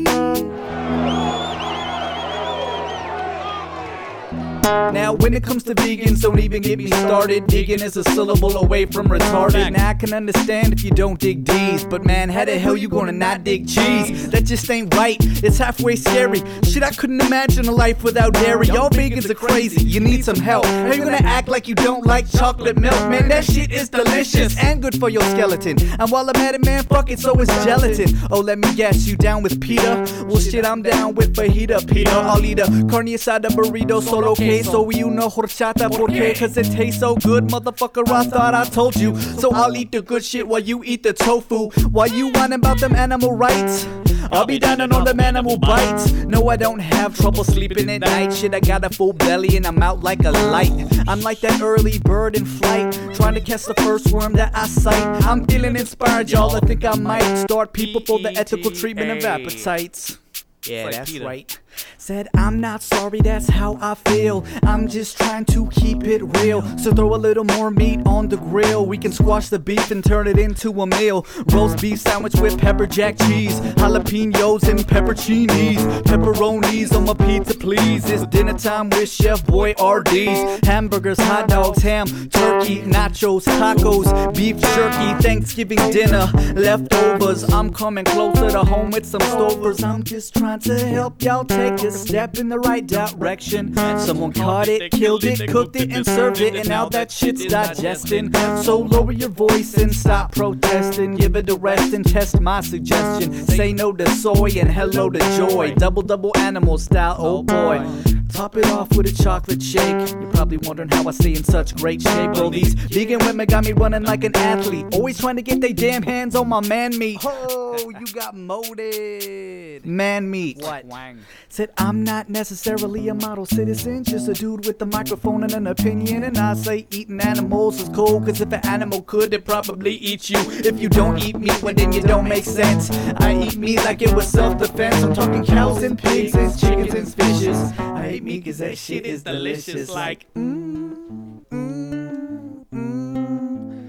Now, 4.63 5.13
when 5.13 5.35
it 5.35 5.43
comes 5.43 5.63
to 5.65 5.75
vegans, 5.75 6.21
don't 6.21 6.39
even 6.39 6.63
get 6.63 6.79
me 6.79 6.87
started. 6.89 7.51
Vegan 7.51 7.83
is 7.83 7.97
a 7.97 8.05
syllable 8.05 8.57
away 8.57 8.87
from 8.87 9.09
retarded. 9.09 9.73
Now, 9.73 9.89
I 9.89 9.95
can 9.95 10.13
understand 10.13 10.73
if 10.73 10.85
you 10.85 10.91
don't 10.91 11.19
dig 11.19 11.45
D's, 11.45 11.85
but 11.85 12.05
man, 12.05 12.29
how 12.29 12.45
the 12.45 12.59
hell 12.59 12.77
you 12.77 12.89
gonna 12.89 13.13
not 13.13 13.45
dig 13.45 13.69
cheese? 13.69 14.31
That 14.31 14.45
just 14.45 14.71
ain't 14.71 14.95
right. 14.95 15.17
It's 15.43 15.59
halfway 15.59 15.97
scary. 15.97 16.43
Shit, 16.63 16.83
I 16.83 16.91
couldn't 16.91 17.21
imagine 17.21 17.67
a 17.67 17.73
life 17.73 18.03
without 18.03 18.35
dairy. 18.35 18.67
Y'all 18.69 18.91
vegans 18.91 19.29
are 19.31 19.35
crazy. 19.35 19.83
You 19.83 20.01
need 20.01 20.25
some 20.25 20.37
help. 20.37 20.67
How 20.67 20.93
you 20.93 21.05
gonna 21.05 21.17
act 21.19 21.49
like 21.49 21.67
you 21.69 21.75
don't 21.75 22.07
like 22.07 22.31
chocolate 22.31 22.79
milk? 22.79 23.09
Man, 23.11 23.29
that 23.29 23.45
shit 23.45 23.73
is 23.73 23.89
delicious 23.89 24.57
and 24.59 24.83
good 24.83 24.99
for 24.99 25.09
your 25.09 25.23
skeleton. 25.23 25.77
And 25.99 26.11
while 26.11 26.29
I'm 26.29 26.37
at 26.37 26.55
it, 26.55 26.65
man, 26.65 26.85
fuck 26.85 27.11
it, 27.11 27.19
so 27.19 27.35
is 27.41 27.49
gelatin. 27.65 28.17
Oh, 28.31 28.41
let 28.41 28.59
me 28.59 28.75
guess, 28.75 29.07
you 29.07 29.17
down 29.17 29.43
with 29.43 29.61
PETA? 29.61 30.27
Well, 30.27 30.39
shit, 30.39 30.65
I'm 30.65 30.83
down 30.83 31.15
with 31.15 31.35
fajita, 31.35 31.87
PETA. 31.91 32.11
I'll 32.11 32.45
eat 32.45 32.59
a 32.59 32.67
carne 32.91 33.15
asada 33.15 33.49
burrito 33.49 34.03
solo 34.03 34.35
queso. 34.51 34.91
You 34.91 35.11
know 35.11 35.29
horchata 35.29 35.89
porque 35.91 36.35
cause 36.39 36.57
it 36.57 36.71
tastes 36.73 37.01
so 37.01 37.15
good, 37.17 37.49
motherfucker. 37.49 38.09
I 38.11 38.25
thought 38.25 38.55
I 38.55 38.65
told 38.65 38.97
you. 38.97 39.17
So 39.39 39.53
I'll 39.53 39.77
eat 39.77 39.93
the 39.93 40.03
good 40.03 40.25
shit 40.25 40.47
while 40.47 40.61
you 40.61 40.83
eat 40.85 41.03
the 41.03 41.13
tofu. 41.13 41.71
While 41.89 42.09
you 42.09 42.29
whining 42.29 42.55
about 42.55 42.81
them 42.81 42.95
animal 42.95 43.33
rights. 43.33 43.87
I'll 44.33 44.47
be 44.47 44.61
down 44.61 44.81
on 44.81 45.05
them 45.05 45.19
animal 45.19 45.59
bites. 45.59 46.13
No, 46.13 46.49
I 46.49 46.57
don't 46.57 46.79
have 46.79 47.17
trouble 47.17 47.43
sleeping 47.43 47.91
at 47.91 48.03
night. 48.03 48.33
Shit, 48.33 48.55
I 48.55 48.61
got 48.61 48.85
a 48.85 48.91
full 48.91 49.13
belly 49.13 49.57
and 49.57 49.67
I'm 49.67 49.83
out 49.83 50.05
like 50.05 50.25
a 50.25 50.31
light. 50.31 50.71
I'm 51.09 51.21
like 51.21 51.41
that 51.41 51.61
early 51.61 51.99
bird 51.99 52.37
in 52.37 52.45
flight, 52.45 52.93
trying 53.15 53.35
to 53.35 53.41
catch 53.41 53.65
the 53.65 53.75
first 53.75 54.13
worm 54.13 54.35
that 54.35 54.57
I 54.57 54.69
sight. 54.69 55.27
I'm 55.27 55.47
feeling 55.47 55.75
inspired, 55.75 56.31
y'all. 56.31 56.55
I 56.55 56.61
think 56.61 56.85
I 56.85 56.95
might 56.97 57.37
start 57.39 57.73
people 57.73 58.03
for 58.03 58.21
the 58.21 58.31
ethical 58.37 58.71
treatment 58.71 59.11
of 59.11 59.25
appetites. 59.25 60.20
Yeah, 60.67 60.85
like 60.85 60.95
that's 60.95 61.11
Peter. 61.11 61.25
right. 61.25 61.59
Said, 61.97 62.29
I'm 62.35 62.61
not 62.61 62.83
sorry, 62.83 63.21
that's 63.21 63.49
how 63.49 63.79
I 63.81 63.95
feel. 63.95 64.45
I'm 64.65 64.89
just 64.89 65.17
trying 65.17 65.45
to 65.47 65.69
keep 65.69 66.05
it 66.05 66.23
real. 66.41 66.63
So 66.79 66.93
throw 66.93 67.15
a 67.15 67.17
little 67.17 67.45
more 67.45 67.71
meat 67.71 68.01
on 68.07 68.29
the 68.29 68.37
grill. 68.37 68.85
We 68.85 68.99
can 68.99 69.13
squash 69.13 69.49
the 69.49 69.59
beef 69.59 69.91
and 69.91 70.05
turn 70.05 70.27
it 70.27 70.39
into 70.39 70.71
a 70.83 70.87
meal. 70.87 71.25
Roast 71.53 71.81
beef 71.81 72.01
sandwich 72.01 72.35
with 72.35 72.59
pepper 72.59 72.87
jack 72.87 73.17
cheese, 73.19 73.59
jalapenos 73.77 74.69
and 74.69 74.81
pepperoncinis, 74.81 75.77
pepperonis 76.03 76.95
on 76.95 77.05
my 77.05 77.15
pizza, 77.15 77.55
please. 77.55 78.11
It's 78.11 78.27
dinner 78.27 78.59
time 78.59 78.91
with 78.91 79.09
Chef 79.09 79.47
Boy 79.47 79.71
RD's. 79.81 80.67
Hamburgers, 80.67 81.21
hot 81.21 81.49
dogs, 81.49 81.83
ham, 81.83 82.07
turkey, 82.31 82.83
nachos, 82.83 83.45
tacos, 83.45 84.35
beef 84.37 84.59
jerky, 84.75 85.23
Thanksgiving 85.23 85.79
dinner, 85.93 86.29
leftovers. 86.55 87.45
I'm 87.53 87.73
coming 87.73 88.05
closer 88.05 88.51
to 88.51 88.65
home 88.65 88.91
with 88.91 89.07
some 89.07 89.21
stovers. 89.21 89.85
I'm 89.85 90.03
just 90.03 90.35
trying 90.35 90.50
to 90.59 90.79
help 90.79 91.23
y'all 91.23 91.45
take 91.45 91.83
a 91.83 91.91
step 91.91 92.39
in 92.39 92.49
the 92.49 92.59
right 92.59 92.87
direction. 92.87 93.75
Someone 93.99 94.33
caught 94.33 94.69
it, 94.69 94.91
killed 94.93 95.25
it, 95.25 95.49
cooked 95.49 95.77
it, 95.77 95.93
and 95.93 96.05
served 96.05 96.41
it, 96.41 96.55
and 96.55 96.69
now 96.69 96.89
that 96.89 97.11
shit's 97.11 97.45
digesting. 97.47 98.33
So 98.63 98.79
lower 98.79 99.13
your 99.13 99.29
voice 99.29 99.75
and 99.75 99.95
stop 99.95 100.33
protesting. 100.35 101.17
Give 101.17 101.37
it 101.37 101.49
a 101.51 101.57
rest 101.57 101.93
and 101.93 102.05
test 102.05 102.41
my 102.41 102.61
suggestion. 102.61 103.33
Say 103.47 103.73
no 103.73 103.93
to 103.93 104.09
soy 104.11 104.51
and 104.57 104.71
hello 104.71 105.11
to 105.11 105.19
joy. 105.37 105.75
Double 105.75 106.03
double 106.03 106.33
animal 106.37 106.79
style, 106.79 107.17
oh 107.19 107.43
boy. 107.43 107.87
Top 108.33 108.57
it 108.57 108.67
off 108.67 108.89
with 108.97 109.07
a 109.07 109.23
chocolate 109.23 109.63
shake. 109.63 110.11
You're 110.11 110.31
probably 110.31 110.59
wondering 110.59 110.89
how 110.89 111.07
I 111.07 111.11
stay 111.11 111.35
in 111.35 111.45
such 111.45 111.77
great 111.77 112.01
shape. 112.03 112.33
Bro, 112.33 112.51
these 112.51 112.75
vegan 112.75 113.19
women 113.21 113.47
got 113.47 113.65
me 113.65 113.73
running 113.73 114.05
like 114.05 114.25
an 114.25 114.37
athlete. 114.37 114.87
Always 114.93 115.19
trying 115.19 115.37
to 115.37 115.43
get 115.43 115.61
their 115.61 115.73
damn 115.73 116.03
hands 116.03 116.35
on 116.37 116.49
my 116.49 116.61
man 116.67 116.97
meat. 116.97 117.21
Oh, 117.25 117.91
you 117.99 118.07
got 118.13 118.37
molded. 118.37 119.85
Man 119.85 120.31
meat. 120.31 120.59
What? 120.59 120.85
Wang. 120.87 121.21
Said 121.49 121.71
I'm 121.77 122.05
not 122.05 122.29
necessarily 122.29 123.09
a 123.09 123.15
model 123.15 123.45
citizen, 123.45 124.05
just 124.05 124.29
a 124.29 124.35
dude 124.35 124.67
with 124.67 124.81
a 124.83 124.87
microphone 124.87 125.43
and 125.43 125.53
an 125.53 125.67
opinion. 125.67 126.25
And 126.25 126.39
I 126.39 126.55
say 126.55 126.87
eating 126.91 127.21
animals 127.21 127.81
is 127.81 127.89
cool, 127.91 128.21
cause 128.21 128.41
if 128.41 128.53
an 128.53 128.65
animal 128.67 129.03
could, 129.03 129.35
it 129.35 129.45
probably 129.45 129.95
eat 129.95 130.31
you. 130.31 130.39
If 130.39 130.81
you 130.81 130.89
don't 130.89 131.19
eat 131.19 131.39
meat, 131.39 131.63
well 131.63 131.75
then 131.75 131.93
you 131.93 132.03
don't 132.03 132.29
make 132.29 132.45
sense. 132.45 132.91
I 133.19 133.37
eat 133.43 133.57
meat 133.57 133.79
like 133.79 134.03
it 134.03 134.15
was 134.15 134.29
self 134.29 134.59
defense. 134.59 135.03
I'm 135.03 135.15
talking 135.15 135.45
cows 135.45 135.83
and 135.83 135.99
pigs 135.99 136.35
and 136.35 136.57
chickens 136.59 136.95
and 136.95 137.15
fishes. 137.15 137.59
I 137.79 138.20
hate 138.21 138.25
meat 138.25 138.45
cause 138.45 138.59
that 138.59 138.79
shit 138.79 139.07
is 139.07 139.23
delicious. 139.23 139.89
Like, 139.91 140.33
mm, 140.35 141.45
mm, 141.51 142.67
mm, 142.73 143.85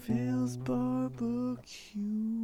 feels 0.00 0.56
barbecue. 0.58 2.43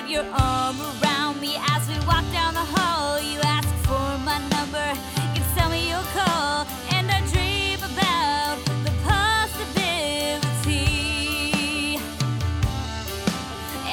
put 0.00 0.08
your 0.08 0.24
arm 0.32 0.76
around 0.80 1.40
me 1.40 1.56
as 1.70 1.88
we 1.88 1.94
walk 2.06 2.24
down 2.32 2.54
the 2.54 2.66
hall. 2.74 3.20
You 3.20 3.40
ask 3.42 3.68
for 3.86 4.18
my 4.24 4.38
number, 4.54 4.86
you 5.34 5.42
tell 5.56 5.68
me 5.70 5.88
you'll 5.88 6.10
call, 6.18 6.66
and 6.94 7.10
I 7.10 7.20
dream 7.32 7.78
about 7.82 8.58
the 8.84 8.92
possibility. 9.10 10.78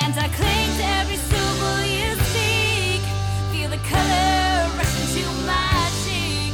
And 0.04 0.14
I 0.26 0.28
cling 0.38 0.70
to 0.80 0.86
every 1.02 1.20
soul 1.32 1.82
you 1.98 2.12
seek. 2.34 3.02
feel 3.52 3.70
the 3.70 3.82
color 3.90 4.70
rush 4.78 4.96
into 5.02 5.26
my 5.52 5.90
cheek. 6.04 6.54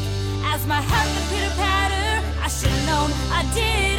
As 0.54 0.66
my 0.66 0.82
heart 0.82 1.10
the 1.18 1.24
pitter 1.30 1.56
patter, 1.56 2.10
I 2.42 2.48
should've 2.48 2.86
known 2.86 3.10
I 3.32 3.44
did. 3.54 3.91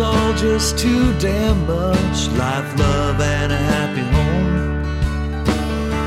all 0.00 0.32
just 0.34 0.78
too 0.78 1.12
damn 1.18 1.66
much. 1.66 2.28
Life, 2.36 2.78
love, 2.78 3.20
and 3.20 3.52
a 3.52 3.56
happy 3.56 4.02
home. 4.16 5.44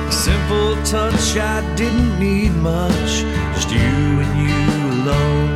A 0.08 0.12
simple 0.12 0.76
touch, 0.84 1.38
I 1.38 1.62
didn't 1.76 2.20
need 2.20 2.52
much. 2.52 3.24
Just 3.56 3.70
you 3.72 4.22
and 4.24 4.34
you 4.46 5.02
alone. 5.02 5.52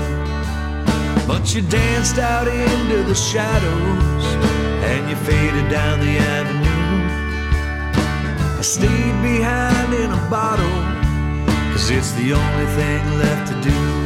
But 1.28 1.54
you 1.54 1.62
danced 1.62 2.18
out 2.18 2.48
into 2.48 3.04
the 3.04 3.16
shadows 3.16 4.26
and 4.90 5.10
you 5.10 5.16
faded 5.16 5.70
down 5.70 6.00
the 6.00 6.18
avenue. 6.18 6.66
I 8.58 8.62
stayed 8.62 9.22
behind 9.22 9.94
in 9.94 10.12
a 10.12 10.30
bottle, 10.30 10.80
cause 11.72 11.90
it's 11.90 12.12
the 12.14 12.34
only 12.34 12.66
thing 12.78 13.18
left 13.18 13.52
to 13.52 13.62
do. 13.70 14.05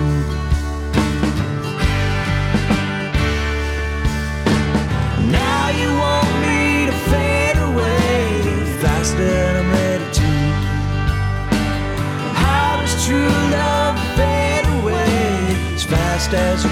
just 16.32 16.42
as 16.44 16.64
you 16.64 16.72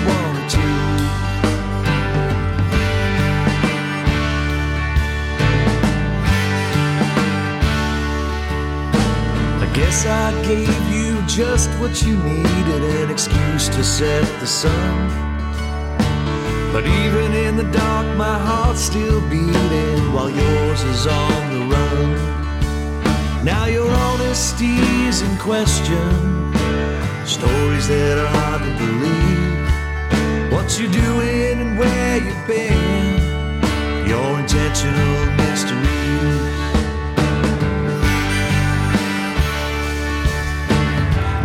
to. 0.50 0.60
I 9.60 9.72
guess 9.74 10.06
I 10.06 10.32
gave 10.46 10.90
you 10.90 11.22
just 11.28 11.70
what 11.80 12.04
you 12.04 12.18
needed 12.18 12.84
an 12.84 13.10
excuse 13.10 13.70
to 13.70 13.84
set 13.84 14.24
the 14.40 14.48
sun. 14.48 15.10
But 16.72 16.86
even 16.86 17.34
in 17.34 17.58
the 17.58 17.70
dark, 17.72 18.16
my 18.18 18.38
heart's 18.38 18.82
still 18.82 19.22
beating 19.30 20.14
while 20.14 20.30
yours 20.30 20.84
is 20.84 21.08
on 21.08 21.54
the 21.54 21.76
run. 21.76 23.46
Now 23.46 23.66
your 23.66 23.90
honesty 23.90 24.78
is 25.08 25.22
in 25.22 25.38
question, 25.38 26.54
stories 27.26 27.88
that 27.88 28.18
are 28.20 28.28
hard 28.28 28.62
to 28.62 28.86
believe. 28.86 29.37
What 30.68 30.80
you're 30.80 30.92
doing 30.92 31.62
and 31.62 31.80
where 31.80 32.18
you've 32.18 32.46
been, 32.46 34.06
your 34.06 34.38
intentional 34.38 35.32
mysteries. 35.38 36.42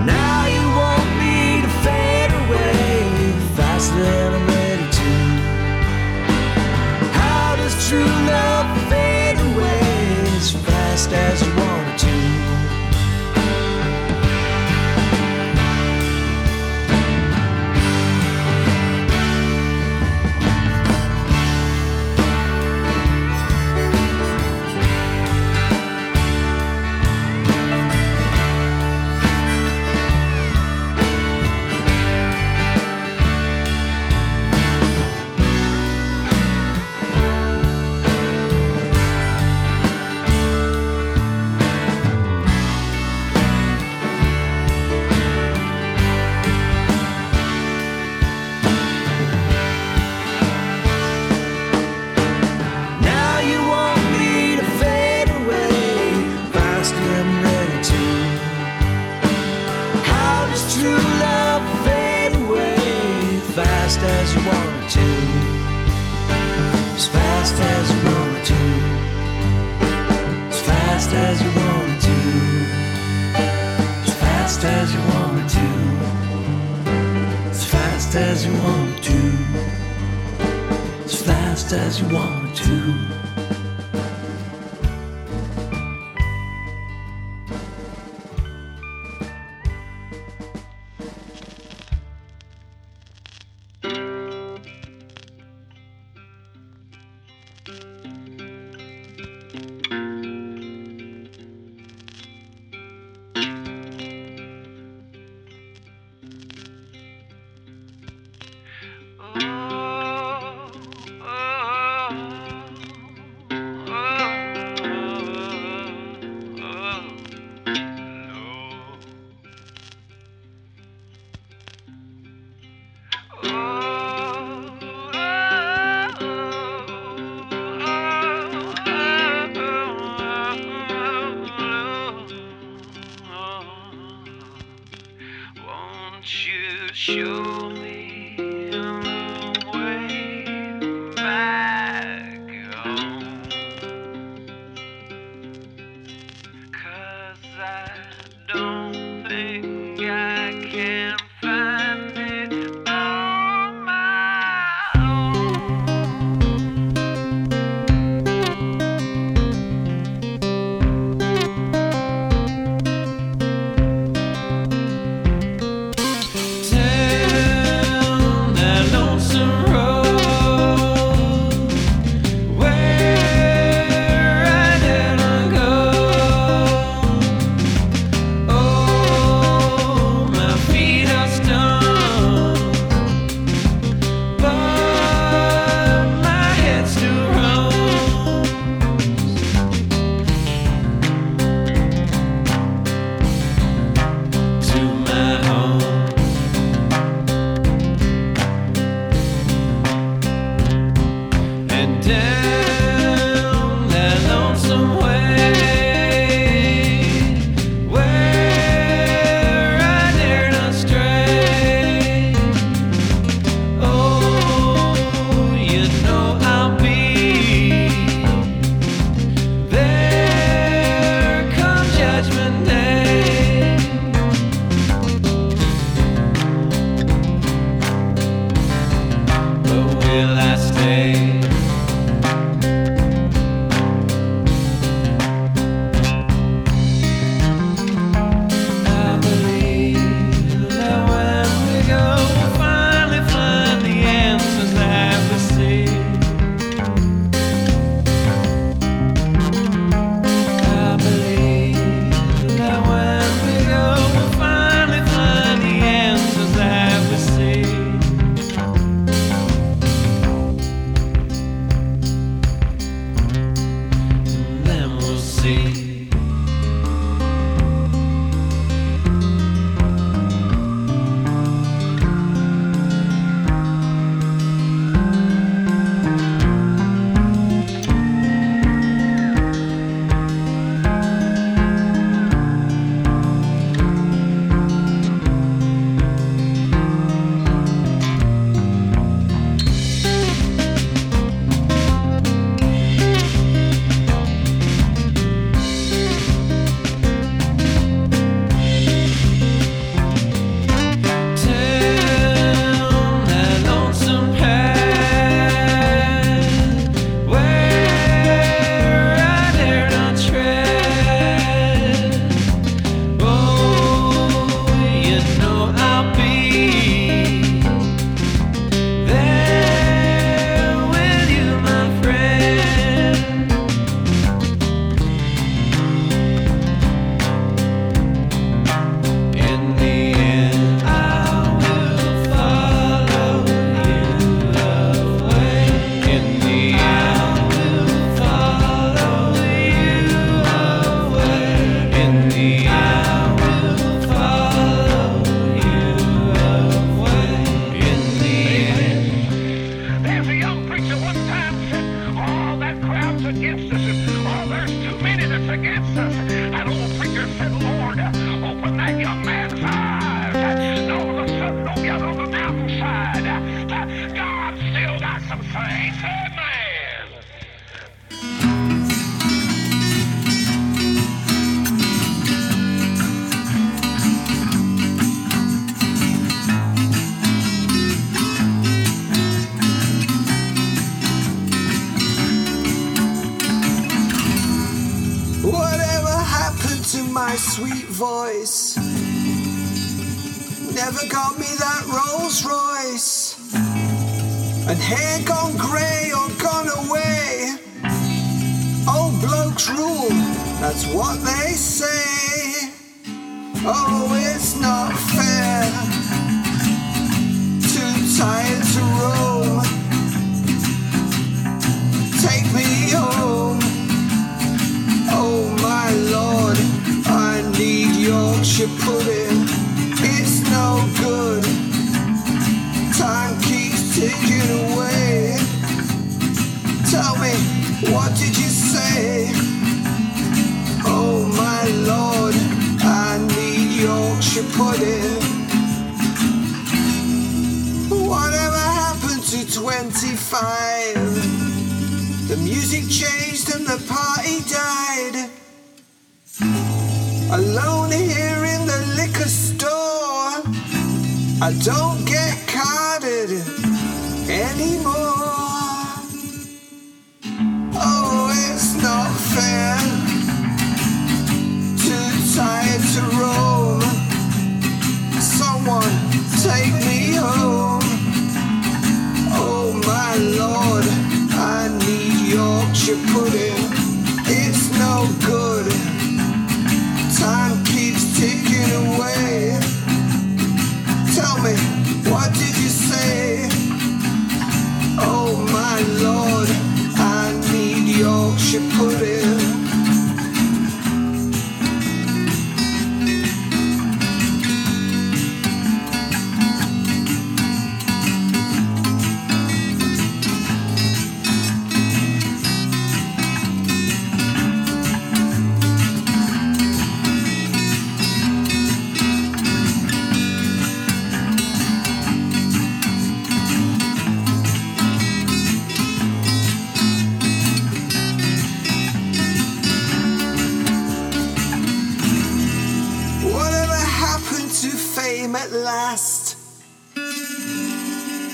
Now 0.04 0.46
you 0.48 0.66
want 0.74 1.06
me 1.22 1.62
to 1.62 1.68
fade 1.84 2.32
away 2.32 3.32
faster 3.54 4.02
than 4.02 4.34
I'm 4.34 4.46
ready 4.48 4.88
to. 4.90 5.10
How 7.12 7.54
does 7.54 7.88
true 7.88 8.02
love 8.02 8.66
fade 8.90 9.38
away 9.38 9.82
as 10.36 10.50
fast 10.50 11.12
as 11.12 11.51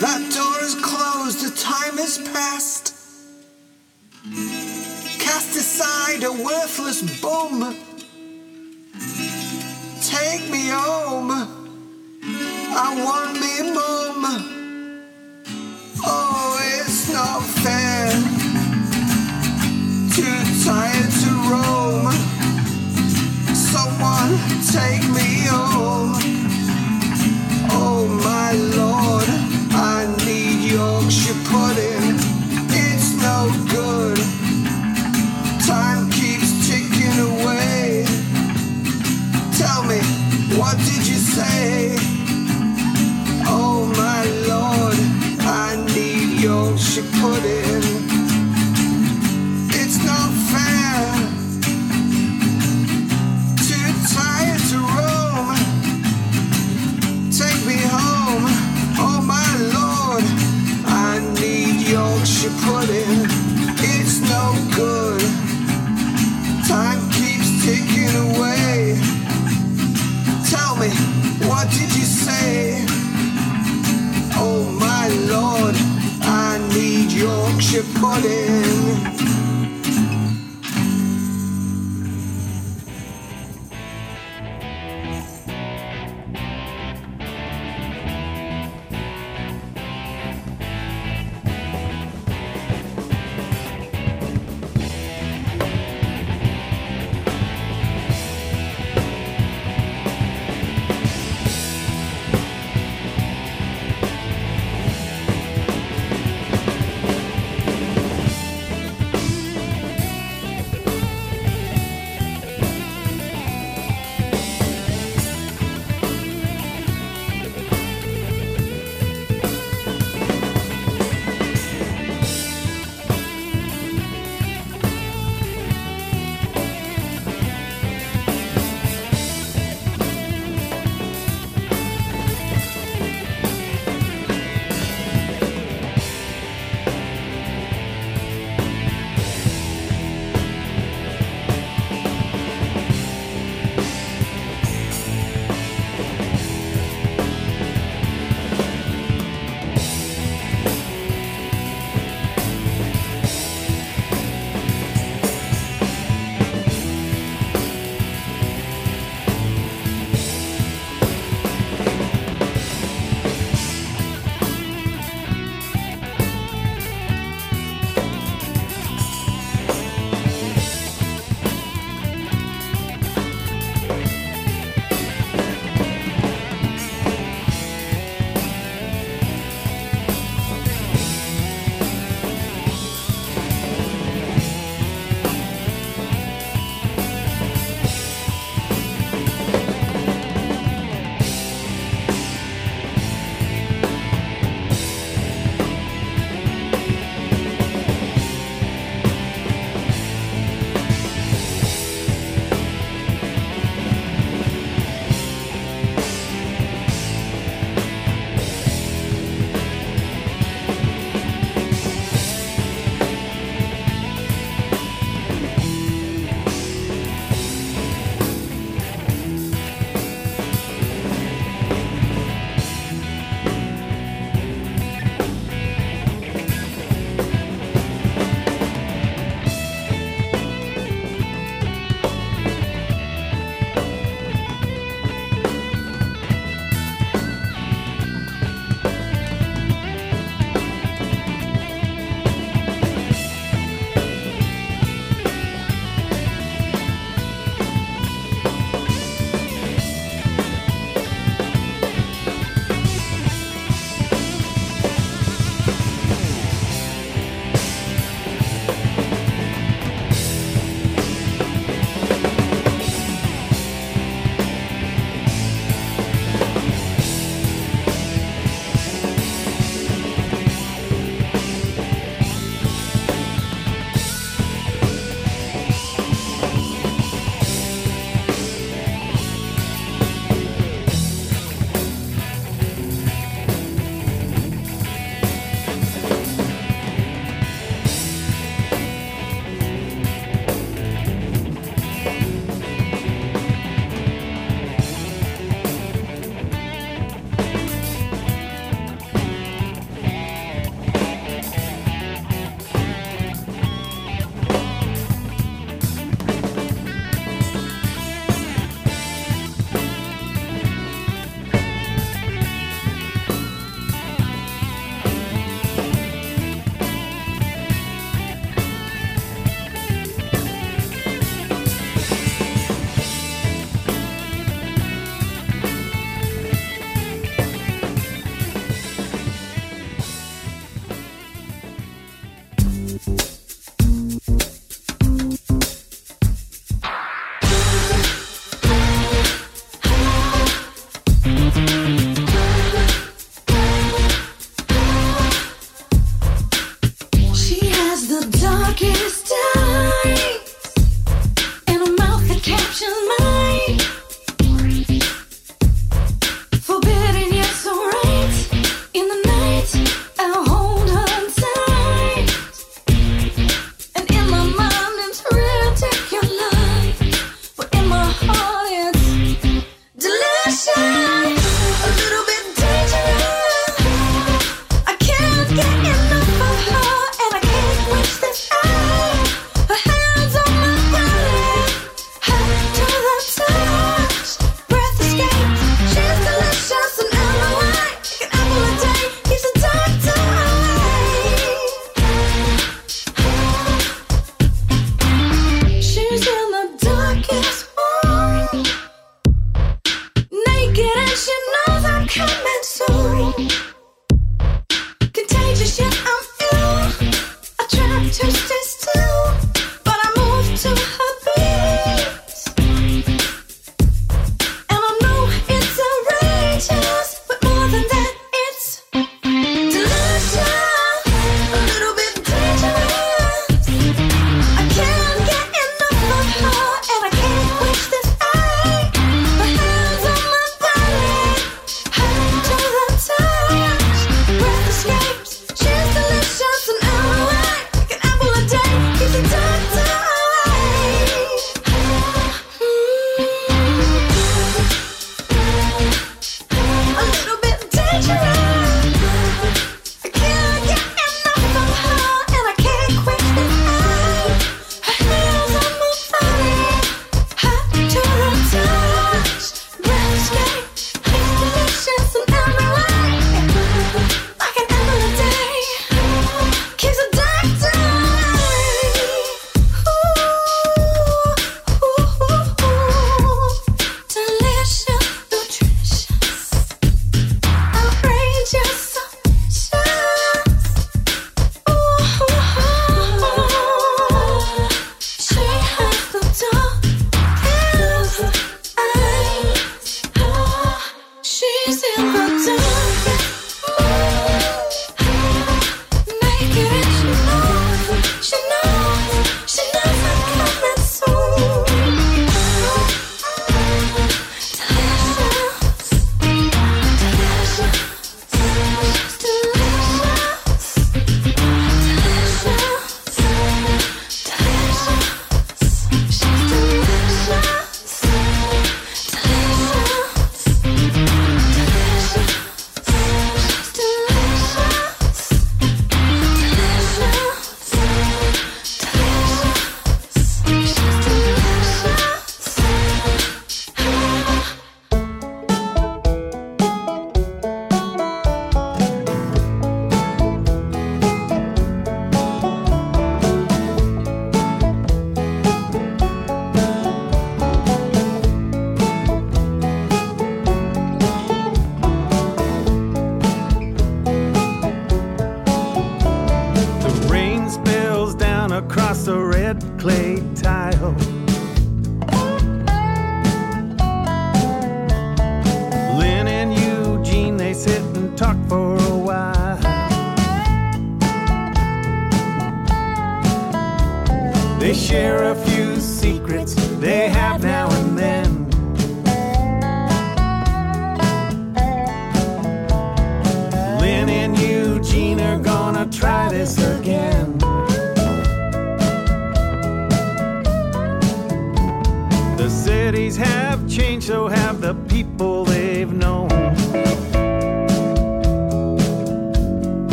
That 0.00 0.32
door 0.32 0.64
is 0.64 0.74
closed, 0.76 1.44
the 1.44 1.54
time 1.54 1.98
has 1.98 2.16
passed. 2.32 2.94
Cast 5.20 5.54
aside 5.54 6.24
a 6.24 6.32
worthless 6.32 7.02
bum. 7.20 7.76
Take 10.00 10.50
me 10.50 10.68
home. 10.68 11.30
I 12.72 12.88
want 13.04 13.34
me 13.42 13.72
mum. 13.74 14.24
Oh, 16.02 16.58
it's 16.78 17.12
not 17.12 17.42
fair. 17.60 18.10
Too 20.16 20.40
tired 20.64 21.10
to 21.22 21.30
roam. 21.50 22.10
Someone 23.54 24.38
take. 24.72 24.99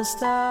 Of 0.00 0.49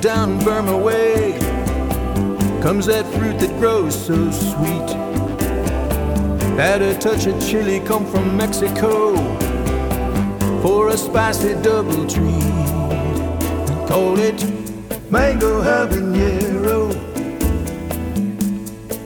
down 0.00 0.38
Burma 0.44 0.76
way 0.76 1.38
comes 2.62 2.86
that 2.86 3.06
fruit 3.14 3.38
that 3.38 3.50
grows 3.58 3.94
so 3.94 4.30
sweet. 4.30 4.90
Add 6.58 6.82
a 6.82 6.98
touch 6.98 7.26
of 7.26 7.40
chili 7.40 7.80
come 7.80 8.04
from 8.06 8.36
Mexico 8.36 9.14
for 10.62 10.88
a 10.88 10.96
spicy 10.96 11.54
double 11.62 12.06
treat. 12.06 12.42
Call 13.88 14.18
it 14.18 14.42
mango 15.10 15.62
habanero. 15.62 16.92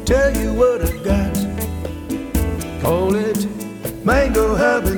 Tell 0.04 0.36
you 0.36 0.52
what 0.54 0.82
I 0.82 0.96
got. 1.04 1.34
Call 2.82 3.14
it 3.14 3.46
mango 4.04 4.56
habanero. 4.56 4.89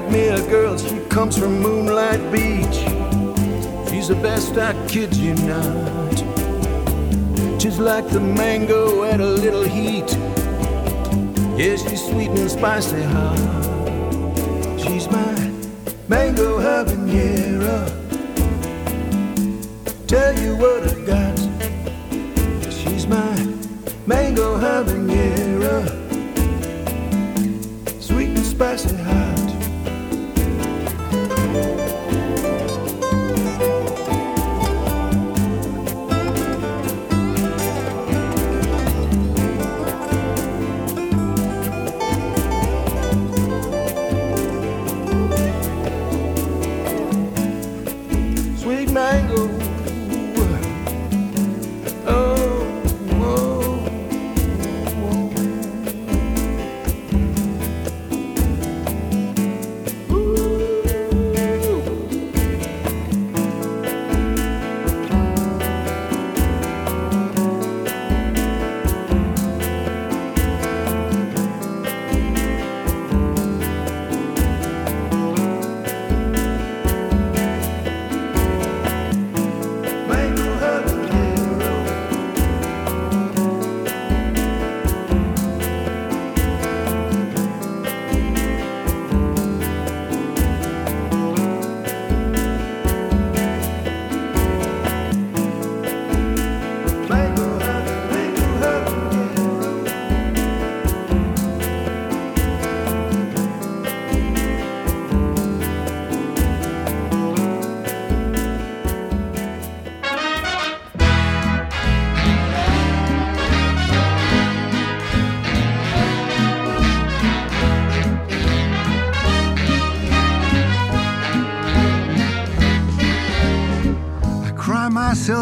Got 0.00 0.10
me 0.10 0.28
a 0.28 0.40
girl, 0.48 0.78
she 0.78 0.98
comes 1.10 1.36
from 1.36 1.60
Moonlight 1.60 2.32
Beach. 2.32 2.78
She's 3.90 4.08
the 4.08 4.18
best, 4.22 4.56
I 4.56 4.72
kid 4.88 5.14
you 5.14 5.34
not. 5.34 6.16
Just 7.60 7.78
like 7.78 8.08
the 8.08 8.18
mango 8.18 9.04
at 9.04 9.20
a 9.20 9.26
little 9.26 9.64
heat. 9.64 10.10
Yeah, 11.58 11.76
she's 11.76 12.02
sweet 12.06 12.30
and 12.30 12.50
spicy 12.50 13.02
hot. 13.02 13.36
She's 14.80 15.10
my 15.10 15.34
mango 16.08 16.58
habanero. 16.58 17.78
Tell 20.06 20.32
you 20.42 20.56
what 20.56 20.88
I 20.90 20.94
got. 21.04 21.38
She's 22.72 23.06
my 23.06 23.34
mango 24.06 24.56
habanero. 24.56 25.51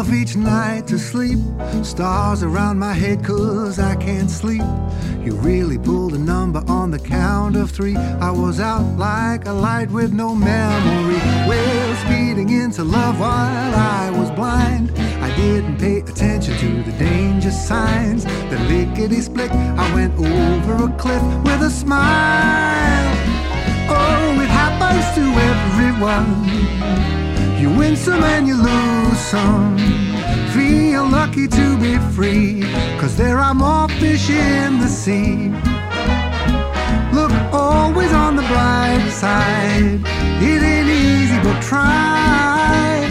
Myself 0.01 0.21
each 0.21 0.35
night 0.35 0.87
to 0.87 0.97
sleep. 0.97 1.39
Stars 1.83 2.43
around 2.43 2.79
my 2.79 2.93
head 2.93 3.23
cause 3.23 3.79
I 3.79 3.95
can't 3.95 4.29
sleep. 4.29 4.63
You 5.23 5.35
really 5.35 5.77
pulled 5.77 6.13
a 6.13 6.17
number 6.17 6.63
on 6.67 6.91
the 6.91 6.99
count 6.99 7.55
of 7.55 7.69
three. 7.71 7.95
I 7.95 8.31
was 8.31 8.59
out 8.59 8.97
like 8.97 9.45
a 9.45 9.53
light 9.53 9.91
with 9.91 10.13
no 10.13 10.33
memory. 10.35 11.19
Well, 11.47 11.95
speeding 12.05 12.49
into 12.49 12.83
love 12.83 13.19
while 13.19 13.75
I 13.75 14.11
was 14.17 14.31
blind. 14.31 14.91
I 15.21 15.35
didn't 15.35 15.77
pay 15.77 15.99
attention 15.99 16.57
to 16.57 16.91
the 16.91 16.97
danger 16.97 17.51
signs. 17.51 18.25
The 18.25 18.57
lickety 18.69 19.21
split, 19.21 19.51
I 19.51 19.93
went 19.93 20.13
over 20.17 20.85
a 20.85 20.97
cliff 20.97 21.23
with 21.43 21.61
a 21.61 21.69
smile. 21.69 23.13
Oh, 23.89 24.41
it 24.41 24.49
happens 24.49 25.05
to 25.15 25.23
everyone. 25.51 27.10
You 27.61 27.69
win 27.69 27.95
some 27.95 28.23
and 28.23 28.47
you 28.47 28.55
lose 28.55 29.19
some. 29.19 29.77
Feel 30.51 31.07
lucky 31.07 31.47
to 31.47 31.77
be 31.77 31.99
free, 32.15 32.63
cause 32.99 33.15
there 33.15 33.37
are 33.37 33.53
more 33.53 33.87
fish 33.99 34.31
in 34.31 34.79
the 34.79 34.87
sea. 34.87 35.49
Look 37.13 37.31
always 37.53 38.11
on 38.13 38.35
the 38.35 38.41
bright 38.41 39.07
side. 39.11 40.01
It 40.41 40.63
ain't 40.63 40.89
easy, 40.89 41.37
but 41.43 41.61
try. 41.61 43.05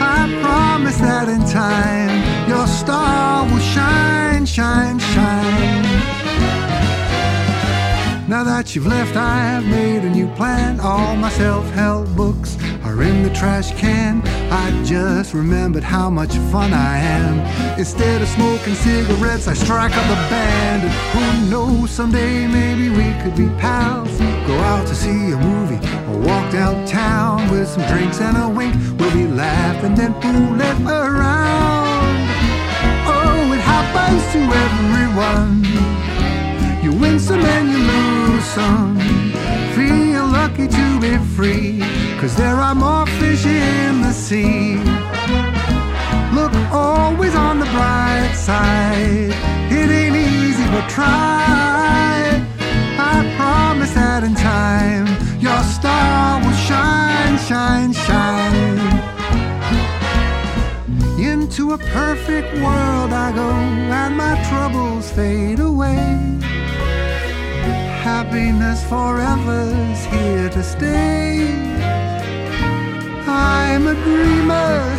I 0.00 0.36
promise 0.42 0.98
that 0.98 1.28
in 1.28 1.44
time, 1.46 2.48
your 2.48 2.66
star 2.66 3.44
will 3.44 3.60
shine, 3.60 4.46
shine, 4.46 4.98
shine. 4.98 5.84
Now 8.28 8.42
that 8.42 8.74
you've 8.74 8.88
left, 8.88 9.14
I 9.14 9.36
have 9.36 9.64
made 9.64 10.02
a 10.02 10.10
new 10.10 10.26
plan. 10.34 10.80
All 10.80 11.14
my 11.14 11.30
self 11.30 11.70
help 11.70 12.08
books 12.16 12.55
the 13.26 13.34
trash 13.34 13.72
can. 13.74 14.22
I 14.52 14.84
just 14.84 15.34
remembered 15.34 15.82
how 15.82 16.08
much 16.08 16.32
fun 16.52 16.72
I 16.72 16.98
am. 16.98 17.34
Instead 17.76 18.22
of 18.22 18.28
smoking 18.28 18.74
cigarettes, 18.74 19.48
I 19.48 19.54
strike 19.54 19.96
up 19.96 20.04
a 20.04 20.20
band. 20.30 20.82
And 20.84 20.92
who 21.12 21.50
knows, 21.50 21.90
someday 21.90 22.46
maybe 22.46 22.88
we 22.88 23.06
could 23.22 23.34
be 23.34 23.48
pals. 23.58 24.16
Go 24.46 24.54
out 24.70 24.86
to 24.86 24.94
see 24.94 25.32
a 25.32 25.38
movie 25.38 25.80
or 26.08 26.18
walk 26.18 26.52
downtown 26.52 27.50
with 27.50 27.68
some 27.68 27.84
drinks 27.90 28.20
and 28.20 28.36
a 28.36 28.48
wink. 28.48 28.74
We'll 28.98 29.12
be 29.12 29.26
laughing 29.26 29.96
then 29.96 30.14
fooling 30.22 30.86
around. 30.86 32.16
Oh, 33.10 33.52
it 33.56 33.62
happens 33.74 34.22
to 34.34 34.40
everyone. 34.66 35.64
You 36.84 36.92
win 37.00 37.18
some 37.18 37.40
and 37.40 37.68
you 37.72 37.78
lose 37.78 38.44
some 38.44 38.95
lucky 40.56 40.68
to 40.68 41.00
be 41.00 41.18
free, 41.34 41.80
cause 42.18 42.34
there 42.36 42.56
are 42.56 42.74
more 42.74 43.06
fish 43.18 43.44
in 43.44 44.00
the 44.00 44.12
sea. 44.12 44.76
Look 46.34 46.52
always 46.72 47.34
on 47.34 47.58
the 47.58 47.66
bright 47.66 48.32
side, 48.34 49.34
it 49.70 49.90
ain't 49.90 50.16
easy, 50.16 50.64
but 50.70 50.88
try. 50.88 52.42
I 52.98 53.34
promise 53.36 53.92
that 53.94 54.24
in 54.24 54.34
time, 54.34 55.06
your 55.40 55.62
star 55.62 56.40
will 56.40 56.56
shine, 56.68 57.38
shine, 57.38 57.92
shine. 57.92 58.78
Into 61.18 61.72
a 61.72 61.78
perfect 61.78 62.54
world 62.54 63.12
I 63.12 63.32
go, 63.34 63.50
and 63.50 64.16
my 64.16 64.42
troubles 64.48 65.10
fade 65.10 65.60
away 65.60 66.45
happiness 68.16 68.82
forever's 68.82 70.02
here 70.06 70.48
to 70.48 70.62
stay. 70.62 71.52
I'm 73.26 73.86
a 73.88 73.94
dreamer. 74.04 74.95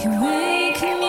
You 0.00 0.10
wake 0.10 0.80
me 1.00 1.07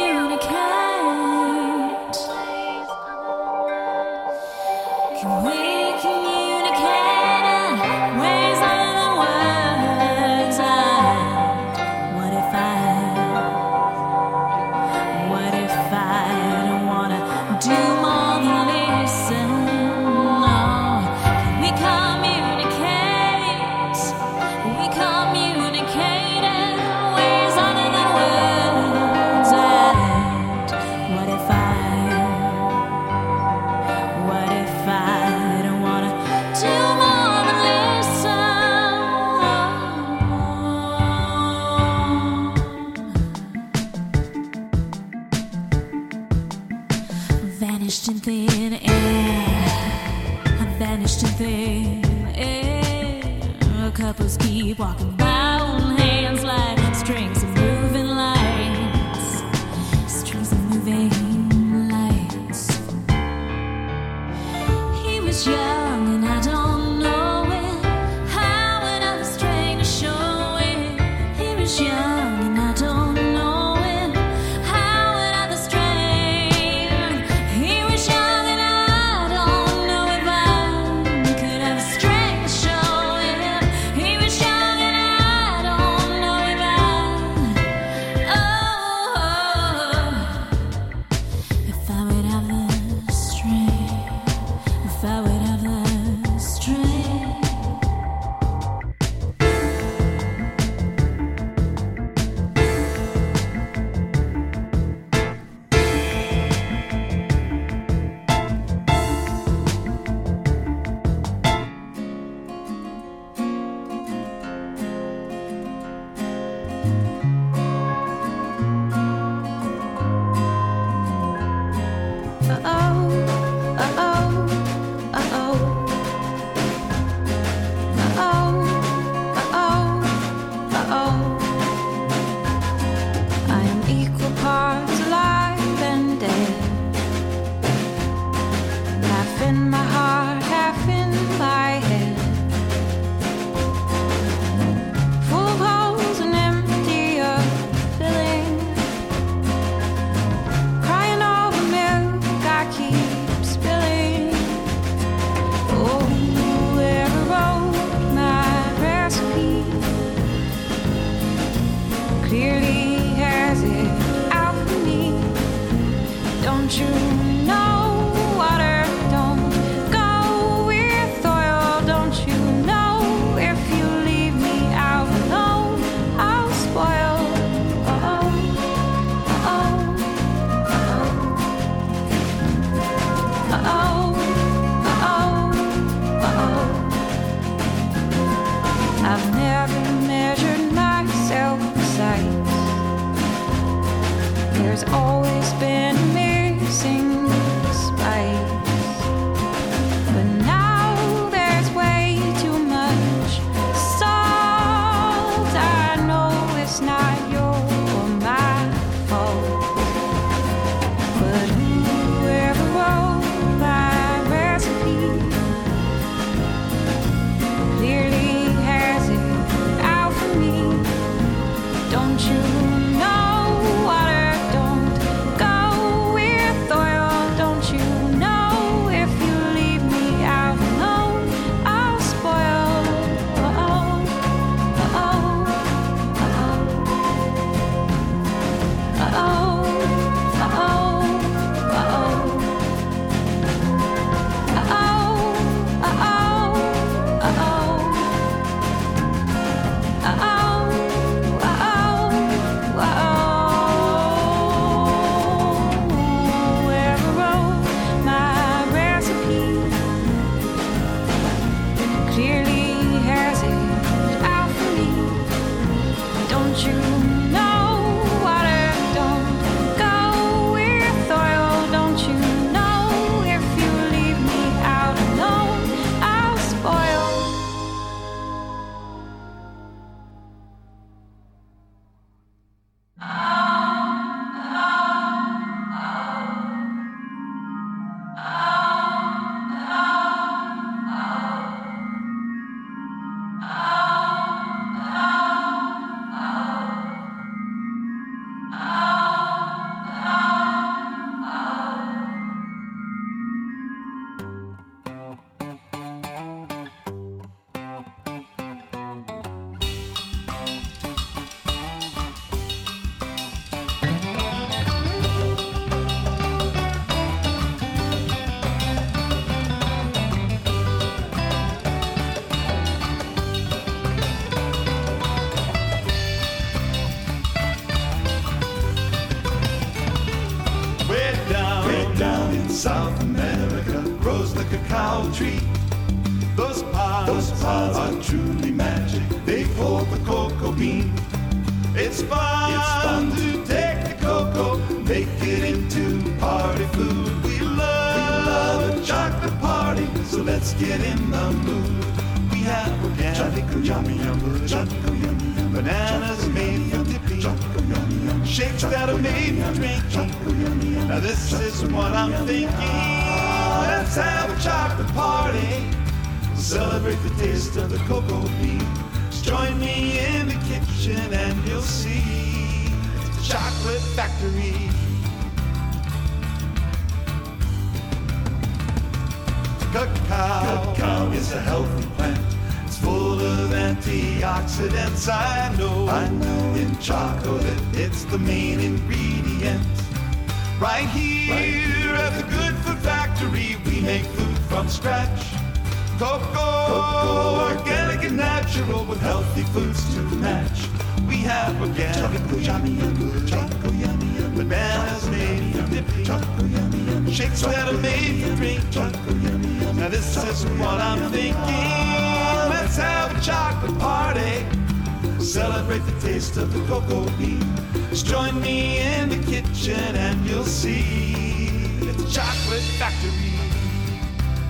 kitchen 419.41 419.95
and 419.95 420.26
you'll 420.26 420.44
see 420.44 421.49
it's 421.82 422.03
a 422.03 422.20
chocolate 422.20 422.61
factory. 422.78 423.34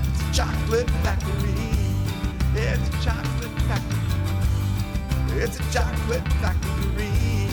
It's 0.10 0.22
a 0.22 0.34
chocolate 0.34 0.90
factory. 1.03 1.53
It's 2.56 2.90
a 2.90 3.03
chocolate 3.03 3.61
factory. 3.68 5.41
It's 5.41 5.60
a 5.60 5.72
chocolate 5.72 6.28
factory. 6.41 7.48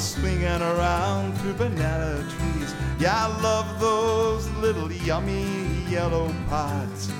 Was 0.00 0.14
swinging 0.14 0.62
around 0.62 1.36
through 1.38 1.52
banana 1.52 2.24
trees. 2.30 2.74
Yeah, 2.98 3.26
I 3.26 3.42
love 3.42 3.80
those 3.80 4.48
little 4.52 4.90
yummy 4.90 5.44
yellow 5.90 6.34
pods. 6.48 7.12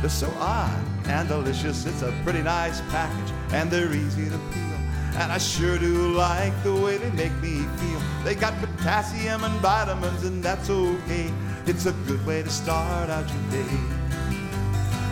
They're 0.00 0.10
so 0.10 0.28
odd 0.40 0.84
and 1.06 1.28
delicious. 1.28 1.86
It's 1.86 2.02
a 2.02 2.12
pretty 2.24 2.42
nice 2.42 2.80
package, 2.90 3.32
and 3.52 3.70
they're 3.70 3.92
easy 3.92 4.24
to 4.24 4.38
peel. 4.52 4.78
And 5.20 5.30
I 5.30 5.38
sure 5.38 5.78
do 5.78 6.12
like 6.12 6.54
the 6.64 6.74
way 6.74 6.96
they 6.96 7.10
make 7.10 7.36
me 7.40 7.62
feel. 7.78 8.00
They 8.24 8.34
got 8.34 8.54
potassium 8.58 9.44
and 9.44 9.54
vitamins, 9.60 10.24
and 10.24 10.42
that's 10.42 10.68
okay. 10.68 11.30
It's 11.66 11.86
a 11.86 11.92
good 12.08 12.26
way 12.26 12.42
to 12.42 12.50
start 12.50 13.10
out 13.10 13.28
your 13.28 13.62
day. 13.62 13.76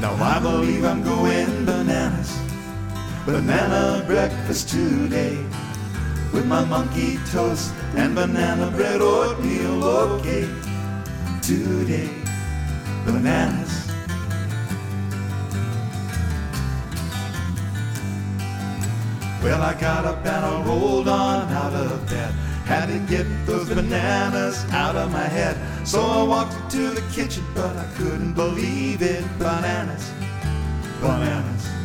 Now 0.01 0.15
I 0.15 0.41
believe 0.41 0.85
I'm 0.85 1.05
going 1.05 1.67
bananas. 1.67 2.37
Banana 3.25 4.03
breakfast 4.09 4.71
today 4.71 5.39
with 6.33 6.47
my 6.47 6.65
monkey 6.65 7.19
toast 7.31 7.73
and 7.97 8.15
banana 8.15 8.71
bread 8.71 9.01
oatmeal. 9.01 9.85
Okay, 9.85 10.49
today 11.43 12.23
bananas. 13.05 13.91
Well, 19.43 19.61
I 19.61 19.75
got 19.75 20.05
up 20.05 20.25
and 20.25 20.45
I 20.45 20.63
rolled 20.63 21.09
on 21.09 21.53
out 21.53 21.73
of 21.73 22.09
bed. 22.09 22.33
Had 22.65 22.87
to 22.87 22.99
get 23.13 23.27
those 23.45 23.69
bananas 23.69 24.65
out 24.71 24.95
of 24.95 25.11
my 25.11 25.25
head. 25.25 25.57
So 25.87 26.01
I 26.01 26.23
walked 26.23 26.55
into 26.55 26.91
the 26.91 27.03
kitchen, 27.13 27.45
but 27.55 27.77
I 27.77 27.85
couldn't 27.97 28.35
believe 28.35 29.03
it. 29.03 29.25
Bananas, 29.39 30.13
bananas. 31.01 31.82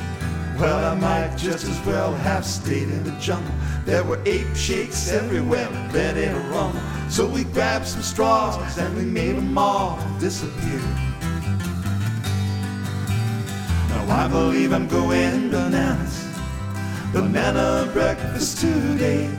Well, 0.60 0.84
I 0.92 0.96
might 0.96 1.38
just 1.38 1.66
as 1.66 1.80
well 1.86 2.16
have 2.16 2.44
stayed 2.44 2.90
in 2.90 3.04
the 3.04 3.12
jungle. 3.20 3.54
There 3.86 4.04
were 4.04 4.20
ape 4.26 4.56
shakes 4.56 5.12
everywhere, 5.12 5.70
ready 5.94 6.26
to 6.26 6.40
rumble. 6.50 6.82
So 7.10 7.28
we 7.28 7.44
grabbed 7.44 7.86
some 7.86 8.02
straws 8.02 8.78
and 8.80 8.96
we 8.98 9.04
made 9.04 9.36
them 9.36 9.56
all 9.56 10.00
disappear. 10.20 10.80
Now 13.90 14.08
I 14.10 14.28
believe 14.28 14.74
I'm 14.74 14.88
going 14.88 15.52
bananas. 15.52 16.28
Banana 17.14 17.88
breakfast 17.94 18.60
today. 18.60 19.30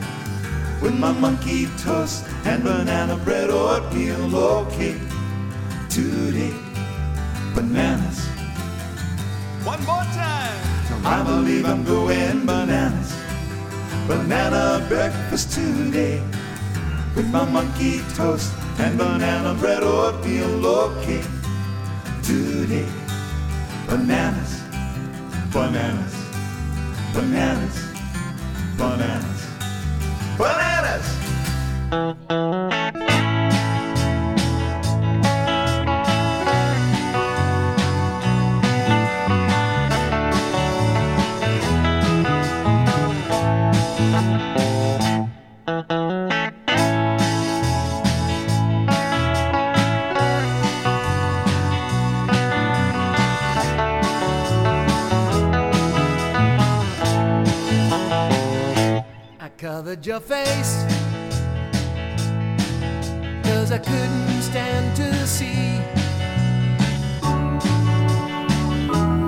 With 0.81 0.97
my 0.97 1.11
monkey 1.11 1.67
toast 1.79 2.25
and 2.45 2.63
banana 2.63 3.17
bread 3.17 3.49
oatmeal. 3.49 4.33
Okay, 4.33 4.97
today. 5.89 6.53
Bananas. 7.53 8.25
One 9.65 9.83
more 9.83 10.05
time. 10.15 10.68
I 11.03 11.23
believe 11.23 11.65
I'm 11.65 11.83
going 11.83 12.45
bananas. 12.45 13.15
Banana 14.07 14.85
breakfast 14.87 15.51
today. 15.53 16.21
With 17.15 17.29
my 17.31 17.45
monkey 17.45 18.01
toast 18.15 18.53
and 18.79 18.97
banana 18.97 19.53
bread 19.59 19.83
or 19.83 20.13
oatmeal. 20.13 20.65
Okay, 20.65 21.23
today. 22.23 22.87
Bananas. 23.87 24.61
Bananas. 25.53 26.15
Bananas. 27.13 27.75
Bananas. 28.77 29.39
Bananas. 30.37 31.07
I 32.29 32.98
covered 59.57 60.05
your 60.05 60.19
face 60.19 60.83
Cause 63.43 63.71
I 63.71 63.77
couldn't 63.77 64.41
stand 64.41 64.95
to 64.95 65.27
see 65.27 65.77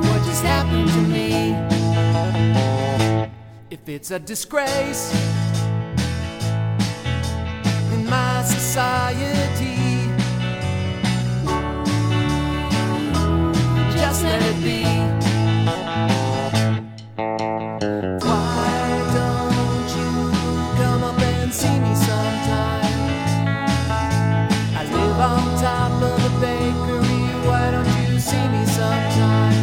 What 0.08 0.24
just 0.26 0.44
happened 0.44 0.90
to 0.90 1.02
me. 1.02 1.54
If 3.70 3.88
it's 3.88 4.12
a 4.12 4.20
disgrace 4.20 5.41
society 8.72 9.76
Just 13.92 14.24
let 14.24 14.42
it 14.52 14.58
be 14.64 14.84
Why 18.28 18.88
don't 19.18 19.90
you 20.00 20.12
come 20.80 21.04
up 21.04 21.20
and 21.20 21.54
see 21.54 21.78
me 21.84 21.94
sometime? 21.96 23.10
I 24.80 24.84
live 24.96 25.20
on 25.20 25.44
top 25.60 25.92
of 26.02 26.32
bakery. 26.40 27.24
Why 27.48 27.72
don't 27.72 27.94
you 28.08 28.20
see 28.20 28.48
me 28.54 28.66
sometime? 28.78 29.60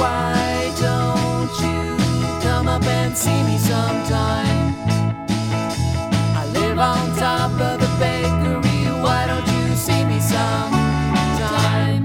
Why 0.00 0.72
don't 0.80 1.54
you 1.66 1.80
come 2.40 2.66
up 2.68 2.84
and 2.86 3.14
see 3.14 3.42
me 3.42 3.58
sometime? 3.58 4.63
on 6.84 7.16
top 7.16 7.52
of 7.68 7.80
the 7.80 7.90
bakery. 7.98 8.80
Why 9.04 9.26
don't 9.30 9.46
you 9.56 9.74
see 9.74 10.04
me 10.04 10.18
sometime? 10.20 12.02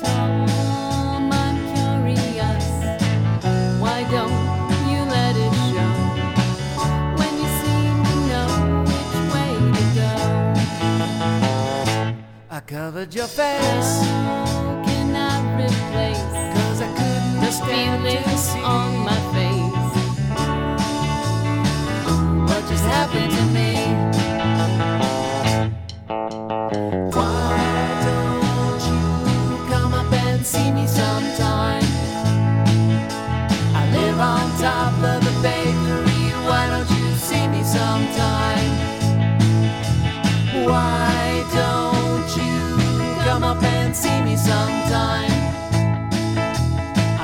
Tom, 0.00 1.30
curious. 1.74 2.66
Why 3.82 3.98
don't 4.16 4.36
you 4.90 5.00
let 5.16 5.34
it 5.44 5.54
show? 5.68 5.94
When 7.18 7.32
you 7.42 7.48
seem 7.62 7.96
to 8.08 8.16
know 8.30 8.50
which 8.90 9.14
way 9.34 9.52
to 9.76 9.84
go. 10.00 10.12
I 12.50 12.60
covered 12.66 13.14
your 13.14 13.30
face. 13.40 13.90
How 15.26 15.42
replace? 15.56 16.22
Cause 16.54 16.80
I 16.80 16.88
couldn't 16.98 17.52
stand 17.52 18.04
to 18.04 18.38
see. 18.38 18.62
on 18.62 19.04
my 19.04 19.14
face. 19.32 19.35
Happened 22.86 23.32
to 23.32 23.42
me. 23.56 23.70
Why 27.16 27.56
don't 28.06 28.82
you 28.90 29.04
come 29.70 29.92
up 29.94 30.12
and 30.12 30.44
see 30.44 30.70
me 30.70 30.86
sometime? 30.86 31.84
I 33.74 33.82
live 33.92 34.18
on 34.18 34.46
top 34.58 34.94
of 35.12 35.18
the 35.26 35.34
bakery. 35.42 36.24
Why 36.48 36.62
don't 36.72 36.90
you 36.98 37.06
see 37.28 37.46
me 37.48 37.62
sometime? 37.62 38.72
Why 40.70 41.44
don't 41.54 42.30
you 42.40 42.56
come 43.24 43.44
up 43.44 43.62
and 43.62 43.94
see 43.94 44.18
me 44.22 44.36
sometime? 44.36 45.32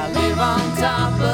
I 0.00 0.04
live 0.12 0.38
on 0.38 0.76
top 0.76 1.14
of 1.20 1.31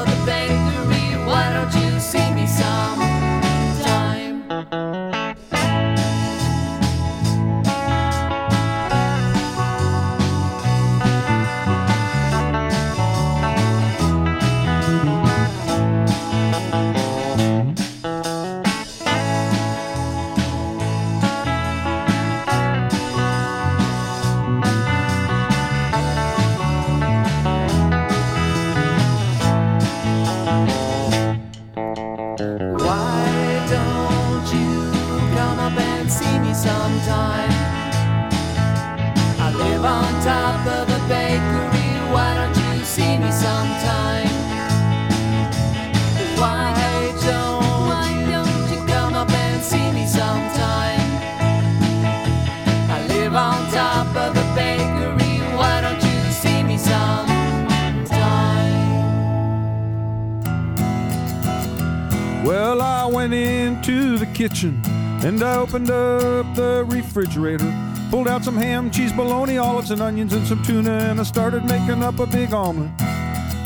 kitchen 64.49 64.81
and 65.25 65.43
I 65.43 65.57
opened 65.57 65.91
up 65.91 66.55
the 66.55 66.85
refrigerator. 66.89 67.73
Pulled 68.11 68.29
out 68.29 68.45
some 68.45 68.57
ham, 68.57 68.91
cheese, 68.91 69.13
bologna, 69.13 69.59
olives, 69.59 69.91
and 69.91 70.01
onions, 70.01 70.33
and 70.33 70.47
some 70.47 70.63
tuna, 70.63 70.91
and 70.91 71.21
I 71.21 71.25
started 71.25 71.65
making 71.65 72.03
up 72.03 72.19
a 72.19 72.27
big 72.27 72.55
omelet. 72.55 72.91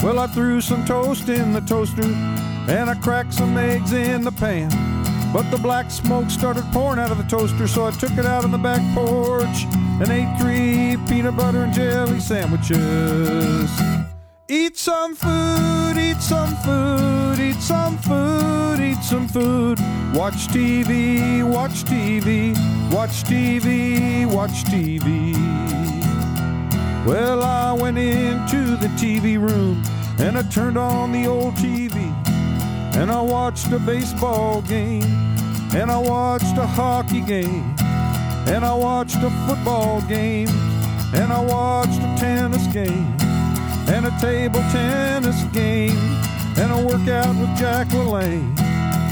Well, 0.03 0.19
I 0.19 0.27
threw 0.27 0.61
some 0.61 0.85
toast 0.85 1.29
in 1.29 1.53
the 1.53 1.61
toaster 1.61 2.03
and 2.03 2.91
I 2.91 2.95
cracked 2.95 3.35
some 3.35 3.57
eggs 3.57 3.93
in 3.93 4.23
the 4.23 4.33
pan. 4.33 4.71
But 5.33 5.51
the 5.51 5.59
black 5.59 5.91
smoke 5.91 6.31
started 6.31 6.65
pouring 6.73 6.99
out 6.99 7.11
of 7.11 7.19
the 7.19 7.25
toaster, 7.25 7.69
so 7.69 7.87
I 7.87 7.93
took 7.93 8.13
it 8.13 8.27
out 8.27 8.45
on 8.45 8.51
the 8.51 8.59
back 8.59 8.83
porch 8.95 9.65
and 10.01 10.09
ate 10.09 10.37
three 10.41 10.97
peanut 11.09 11.37
butter 11.37 11.63
and 11.63 11.73
jelly 11.73 12.19
sandwiches. 12.19 13.71
Eat 14.49 14.77
some 14.77 15.15
food, 15.15 15.97
eat 15.97 16.21
some 16.21 16.57
food, 16.57 17.39
eat 17.39 17.61
some 17.61 17.97
food, 17.99 18.81
eat 18.81 19.03
some 19.03 19.29
food. 19.29 19.79
Watch 20.15 20.49
TV, 20.49 21.43
watch 21.43 21.85
TV, 21.85 22.55
watch 22.93 23.25
TV, 23.25 24.27
watch 24.27 24.65
TV. 24.65 25.33
Well, 27.07 27.43
I 27.43 27.73
went 27.73 27.97
into 27.97 28.77
the 28.77 28.89
TV 28.89 29.41
room 29.41 29.83
and 30.19 30.37
I 30.37 30.43
turned 30.43 30.77
on 30.77 31.13
the 31.13 31.27
old 31.27 31.55
TV 31.55 31.97
and 32.95 33.11
I 33.11 33.23
watched 33.23 33.73
a 33.73 33.79
baseball 33.79 34.61
game 34.61 35.03
and 35.75 35.91
I 35.91 35.97
watched 35.97 36.59
a 36.59 36.67
hockey 36.67 37.23
game 37.23 37.75
and 38.47 38.67
I 38.67 38.75
watched 38.75 39.17
a 39.17 39.31
football 39.49 40.03
game 40.03 40.49
and 41.15 41.33
I 41.33 41.41
watched 41.43 42.01
a 42.01 42.17
tennis 42.19 42.67
game 42.67 43.17
and 43.89 44.05
a 44.05 44.15
table 44.21 44.61
tennis 44.73 45.43
game 45.55 45.97
and 46.59 46.71
a 46.71 46.87
workout 46.87 47.35
with 47.35 47.57
Jack 47.57 47.89
LaLanne. 47.89 48.62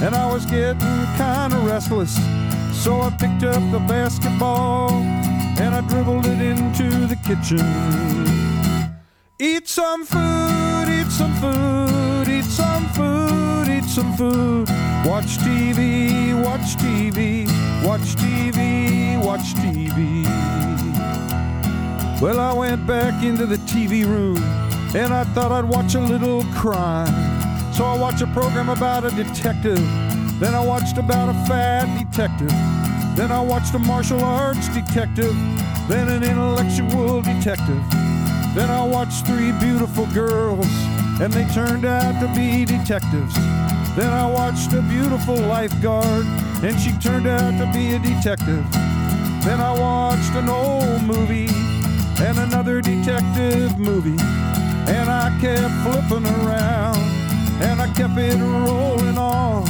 And 0.03 0.15
I 0.15 0.33
was 0.33 0.47
getting 0.47 0.79
kind 1.19 1.53
of 1.53 1.65
restless, 1.67 2.15
so 2.73 3.03
I 3.03 3.11
picked 3.11 3.45
up 3.45 3.63
the 3.71 3.81
basketball 3.87 4.91
and 5.61 5.75
I 5.75 5.83
dribbled 5.83 6.25
it 6.25 6.41
into 6.41 7.07
the 7.07 7.17
kitchen. 7.17 7.61
Eat 9.39 9.69
some 9.69 10.07
food, 10.07 10.87
eat 10.89 11.11
some 11.11 11.35
food, 11.35 12.29
eat 12.29 12.45
some 12.45 12.87
food, 12.89 13.69
eat 13.69 13.85
some 13.85 14.15
food. 14.17 14.69
Watch 15.05 15.37
TV, 15.45 16.43
watch 16.45 16.77
TV, 16.77 17.47
watch 17.85 18.17
TV, 18.17 19.23
watch 19.23 19.55
TV. 19.55 20.25
Well, 22.23 22.41
I 22.41 22.55
went 22.55 22.87
back 22.87 23.23
into 23.23 23.45
the 23.45 23.57
TV 23.59 24.07
room 24.07 24.43
and 24.95 25.13
I 25.13 25.25
thought 25.35 25.53
I'd 25.53 25.65
watch 25.67 25.95
a 25.95 26.01
little 26.01 26.43
crime. 26.55 27.30
So 27.73 27.85
I 27.85 27.97
watched 27.99 28.23
a 28.23 28.27
program 28.29 28.69
about 28.69 29.05
a 29.05 29.11
detective. 29.11 29.81
Then 30.41 30.55
I 30.55 30.65
watched 30.65 30.99
about 30.99 31.29
a 31.29 31.35
fat 31.47 31.87
detective. 31.99 32.53
Then 33.17 33.31
I 33.33 33.41
watched 33.41 33.75
a 33.75 33.79
martial 33.79 34.23
arts 34.23 34.69
detective. 34.69 35.35
Then 35.89 36.09
an 36.09 36.23
intellectual 36.23 37.23
detective. 37.23 37.83
Then 38.55 38.71
I 38.71 38.85
watched 38.85 39.27
three 39.27 39.53
beautiful 39.53 40.07
girls, 40.07 40.67
and 41.21 41.33
they 41.33 41.47
turned 41.55 41.85
out 41.85 42.21
to 42.21 42.27
be 42.35 42.65
detectives. 42.65 43.35
Then 43.97 44.11
I 44.13 44.27
watched 44.27 44.73
a 44.73 44.83
beautiful 44.83 45.37
lifeguard, 45.37 46.27
and 46.63 46.79
she 46.81 46.93
turned 46.99 47.27
out 47.27 47.53
to 47.59 47.67
be 47.73 47.95
a 47.95 47.99
detective. 47.99 48.65
Then 49.45 49.61
I 49.61 49.73
watched 49.79 50.35
an 50.35 50.49
old 50.49 51.03
movie 51.03 51.49
and 52.23 52.39
another 52.39 52.81
detective 52.81 53.79
movie, 53.79 54.21
and 54.87 55.09
I 55.11 55.37
kept 55.41 55.75
flipping 55.83 56.27
around, 56.27 57.00
and 57.61 57.81
I 57.81 57.87
kept 57.93 58.17
it 58.19 58.37
rolling 58.39 59.19
on. 59.19 59.65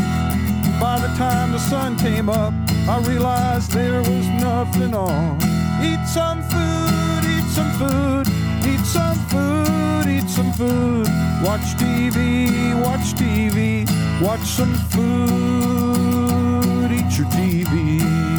By 0.80 0.98
the 1.00 1.08
time 1.16 1.52
the 1.52 1.58
sun 1.58 1.96
came 1.98 2.28
up, 2.28 2.54
I 2.88 3.00
realized 3.06 3.72
there 3.72 4.00
was 4.00 4.28
nothing 4.40 4.94
on. 4.94 5.36
Eat 5.82 6.06
some 6.06 6.42
food, 6.42 7.24
eat 7.34 7.44
some 7.56 7.70
food, 7.80 8.26
eat 8.66 8.84
some 8.86 9.18
food, 9.30 10.06
eat 10.08 10.28
some 10.28 10.52
food. 10.52 11.08
Watch 11.44 11.76
TV, 11.82 12.74
watch 12.82 13.14
TV, 13.14 13.86
watch 14.22 14.46
some 14.58 14.74
food, 14.92 16.12
eat 16.92 17.18
your 17.18 17.26
TV. 17.28 18.29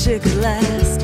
Wish 0.00 0.16
it 0.16 0.22
could 0.22 0.36
last. 0.36 0.99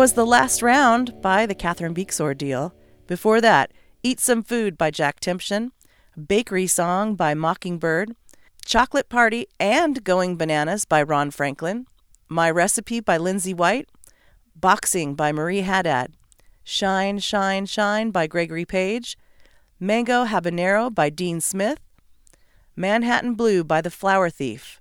Was 0.00 0.14
The 0.14 0.24
Last 0.24 0.62
Round 0.62 1.20
by 1.20 1.44
the 1.44 1.54
Catherine 1.54 1.92
Beeks 1.92 2.22
Ordeal. 2.22 2.72
Before 3.06 3.38
that, 3.42 3.70
Eat 4.02 4.18
Some 4.18 4.42
Food 4.42 4.78
by 4.78 4.90
Jack 4.90 5.20
Timpson, 5.20 5.72
Bakery 6.16 6.66
Song 6.66 7.16
by 7.16 7.34
Mockingbird, 7.34 8.16
Chocolate 8.64 9.10
Party 9.10 9.46
and 9.60 10.02
Going 10.02 10.38
Bananas 10.38 10.86
by 10.86 11.02
Ron 11.02 11.30
Franklin, 11.30 11.86
My 12.30 12.50
Recipe 12.50 13.00
by 13.00 13.18
Lindsay 13.18 13.52
White, 13.52 13.90
Boxing 14.56 15.14
by 15.14 15.32
Marie 15.32 15.60
Haddad, 15.60 16.14
Shine, 16.64 17.18
Shine, 17.18 17.66
Shine 17.66 18.10
by 18.10 18.26
Gregory 18.26 18.64
Page, 18.64 19.18
Mango 19.78 20.24
Habanero 20.24 20.94
by 20.94 21.10
Dean 21.10 21.42
Smith, 21.42 21.78
Manhattan 22.74 23.34
Blue 23.34 23.62
by 23.62 23.82
The 23.82 23.90
Flower 23.90 24.30
Thief, 24.30 24.80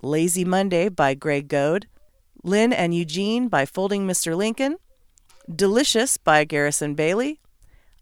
Lazy 0.00 0.46
Monday 0.46 0.88
by 0.88 1.12
Greg 1.12 1.46
Goad, 1.46 1.88
Lynn 2.46 2.72
and 2.72 2.94
Eugene 2.94 3.48
by 3.48 3.66
Folding 3.66 4.06
Mr. 4.06 4.36
Lincoln, 4.36 4.76
Delicious 5.52 6.16
by 6.16 6.44
Garrison 6.44 6.94
Bailey, 6.94 7.40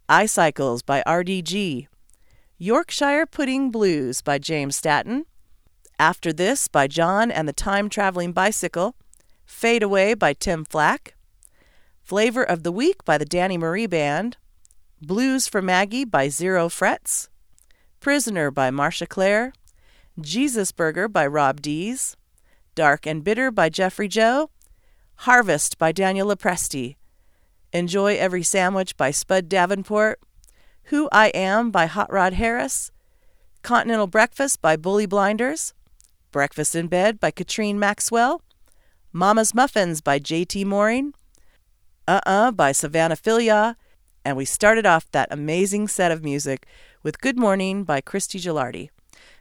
iCycles 0.06 0.84
by 0.84 1.02
RDG, 1.06 1.86
Yorkshire 2.58 3.24
Pudding 3.24 3.70
Blues 3.70 4.20
by 4.20 4.36
James 4.36 4.76
Staton, 4.76 5.24
After 5.98 6.30
This 6.30 6.68
by 6.68 6.86
John 6.86 7.30
and 7.30 7.48
the 7.48 7.54
Time 7.54 7.88
Traveling 7.88 8.32
Bicycle, 8.32 8.96
Fade 9.46 9.82
Away 9.82 10.12
by 10.12 10.34
Tim 10.34 10.66
Flack, 10.66 11.14
Flavor 12.02 12.42
of 12.42 12.64
the 12.64 12.72
Week 12.72 13.02
by 13.02 13.16
the 13.16 13.24
Danny 13.24 13.56
Marie 13.56 13.86
Band, 13.86 14.36
Blues 15.00 15.48
for 15.48 15.62
Maggie 15.62 16.04
by 16.04 16.28
Zero 16.28 16.68
Frets, 16.68 17.30
Prisoner 17.98 18.50
by 18.50 18.70
Marcia 18.70 19.06
Clare, 19.06 19.54
Jesus 20.20 20.70
Burger 20.70 21.08
by 21.08 21.26
Rob 21.26 21.62
Dees, 21.62 22.18
Dark 22.74 23.06
and 23.06 23.22
Bitter 23.22 23.50
by 23.50 23.68
Jeffrey 23.68 24.08
Joe, 24.08 24.50
Harvest 25.16 25.78
by 25.78 25.92
Daniel 25.92 26.28
Lepresti, 26.28 26.96
Enjoy 27.72 28.16
Every 28.16 28.42
Sandwich 28.42 28.96
by 28.96 29.10
Spud 29.10 29.48
Davenport, 29.48 30.20
Who 30.84 31.08
I 31.12 31.28
Am 31.28 31.70
by 31.70 31.86
Hot 31.86 32.12
Rod 32.12 32.34
Harris, 32.34 32.90
Continental 33.62 34.06
Breakfast 34.06 34.60
by 34.60 34.76
Bully 34.76 35.06
Blinders, 35.06 35.74
Breakfast 36.30 36.74
in 36.74 36.88
Bed 36.88 37.20
by 37.20 37.30
Katrine 37.30 37.78
Maxwell, 37.78 38.42
Mama's 39.12 39.54
Muffins 39.54 40.00
by 40.00 40.18
J.T. 40.18 40.64
Mooring, 40.64 41.14
Uh 42.08 42.20
Uh 42.26 42.50
by 42.50 42.72
Savannah 42.72 43.16
Filia, 43.16 43.76
and 44.24 44.36
we 44.36 44.44
started 44.44 44.86
off 44.86 45.10
that 45.12 45.28
amazing 45.30 45.86
set 45.86 46.10
of 46.10 46.24
music 46.24 46.66
with 47.02 47.20
Good 47.20 47.38
Morning 47.38 47.84
by 47.84 48.00
Christy 48.00 48.38
Gilardi. 48.38 48.90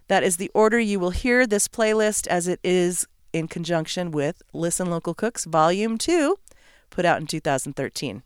That 0.08 0.24
is 0.24 0.38
the 0.38 0.52
order 0.54 0.80
you 0.80 1.00
will 1.00 1.12
hear 1.12 1.48
this 1.48 1.68
playlist 1.68 2.28
as 2.28 2.48
it 2.48 2.60
is 2.64 3.08
in 3.34 3.48
conjunction 3.48 4.12
with 4.12 4.42
Listen 4.54 4.90
Local 4.90 5.14
Cooks 5.14 5.46
Volume 5.46 5.98
2, 5.98 6.38
put 6.90 7.04
out 7.04 7.20
in 7.20 7.28
2013. 7.28 8.24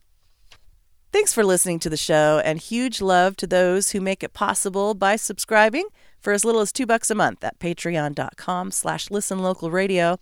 Thanks 1.14 1.34
for 1.34 1.46
listening 1.46 1.80
to 1.80 1.90
the 1.90 1.98
show, 1.98 2.42
and 2.44 2.60
huge 2.60 3.02
love 3.02 3.38
to 3.38 3.48
those 3.48 3.92
who 3.92 4.02
make 4.02 4.24
it 4.24 4.34
possible 4.34 4.94
by 4.94 5.16
subscribing 5.16 5.88
for 6.20 6.34
as 6.34 6.44
little 6.44 6.60
as 6.60 6.74
two 6.74 6.86
bucks 6.86 7.10
a 7.10 7.16
month 7.16 7.44
at 7.46 7.58
patreon.com 7.60 8.72
slash 8.72 9.08
listenlocalradio. 9.08 10.20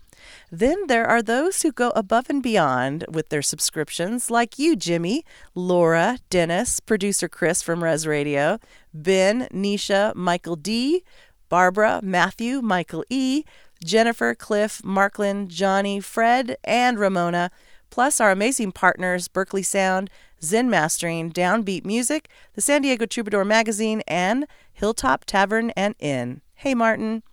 Then 0.52 0.86
there 0.88 1.08
are 1.08 1.24
those 1.24 1.64
who 1.64 1.72
go 1.72 1.90
above 1.96 2.30
and 2.30 2.44
beyond 2.44 3.06
with 3.10 3.30
their 3.30 3.42
subscriptions, 3.42 4.30
like 4.30 4.60
you, 4.60 4.76
Jimmy, 4.76 5.26
Laura, 5.56 6.20
Dennis, 6.30 6.80
producer 6.80 7.28
Chris 7.28 7.64
from 7.64 7.84
Res 7.84 8.06
Radio, 8.06 8.60
Ben, 8.94 9.48
Nisha, 9.52 10.14
Michael 10.16 10.56
D., 10.56 11.04
Barbara, 11.50 12.00
Matthew, 12.04 12.62
Michael 12.62 13.04
E., 13.10 13.44
Jennifer, 13.84 14.34
Cliff, 14.34 14.82
Marklin, 14.84 15.48
Johnny, 15.48 16.00
Fred, 16.00 16.58
and 16.64 16.98
Ramona, 16.98 17.52
plus 17.90 18.20
our 18.20 18.32
amazing 18.32 18.72
partners 18.72 19.28
Berkeley 19.28 19.64
Sound, 19.64 20.10
Zen 20.42 20.70
Mastering, 20.70 21.32
Downbeat 21.32 21.86
Music, 21.86 22.30
the 22.54 22.62
San 22.62 22.82
Diego 22.82 23.06
Troubadour 23.06 23.46
Magazine, 23.46 24.02
and 24.08 24.46
Hilltop 24.74 25.26
Tavern 25.26 25.72
and 25.72 25.96
Inn. 26.00 26.42
Hey, 26.56 26.74
Martin. 26.74 27.24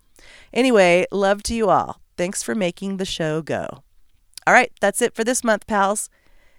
Anyway, 0.53 1.07
love 1.11 1.43
to 1.45 1.55
you 1.55 1.69
all. 1.69 2.01
Thanks 2.17 2.43
for 2.43 2.55
making 2.55 2.97
the 2.97 3.05
show 3.05 3.43
go. 3.43 3.83
All 4.47 4.55
right, 4.55 4.73
that's 4.81 5.03
it 5.03 5.15
for 5.15 5.25
this 5.25 5.45
month, 5.45 5.67
pals. 5.67 6.09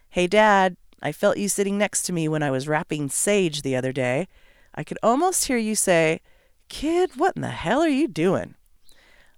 Hey, 0.10 0.27
Dad, 0.27 0.77
I 1.01 1.11
felt 1.11 1.38
you 1.38 1.49
sitting 1.49 1.77
next 1.77 2.03
to 2.03 2.14
me 2.14 2.27
when 2.27 2.43
I 2.43 2.51
was 2.51 2.68
wrapping 2.68 3.10
sage 3.10 3.61
the 3.61 3.76
other 3.76 3.91
day. 3.91 4.27
I 4.73 4.84
could 4.84 4.97
almost 5.03 5.45
hear 5.45 5.57
you 5.57 5.76
say, 5.76 6.22
Kid, 6.69 7.11
what 7.18 7.35
in 7.35 7.41
the 7.41 7.49
hell 7.49 7.81
are 7.81 7.89
you 7.89 8.07
doing? 8.07 8.55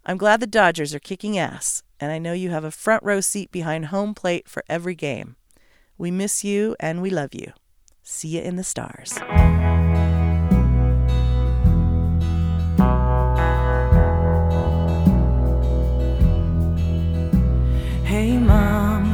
I'm 0.07 0.17
glad 0.17 0.39
the 0.39 0.45
Dodgers 0.45 0.93
are 0.93 0.99
kicking 0.99 1.35
ass, 1.35 1.81
and 1.99 2.11
I 2.11 2.19
know 2.19 2.33
you 2.33 2.51
have 2.51 2.63
a 2.63 2.69
front 2.69 3.01
row 3.01 3.21
seat 3.21 3.51
behind 3.51 3.87
home 3.87 4.13
plate 4.13 4.47
for 4.47 4.63
every 4.69 4.93
game. 4.93 5.35
We 5.97 6.11
miss 6.11 6.43
you 6.43 6.75
and 6.79 7.01
we 7.01 7.09
love 7.09 7.33
you. 7.33 7.53
See 8.03 8.27
you 8.27 8.41
in 8.41 8.55
the 8.55 8.63
stars. 8.63 9.17
Hey, 18.05 18.37
Mom, 18.37 19.05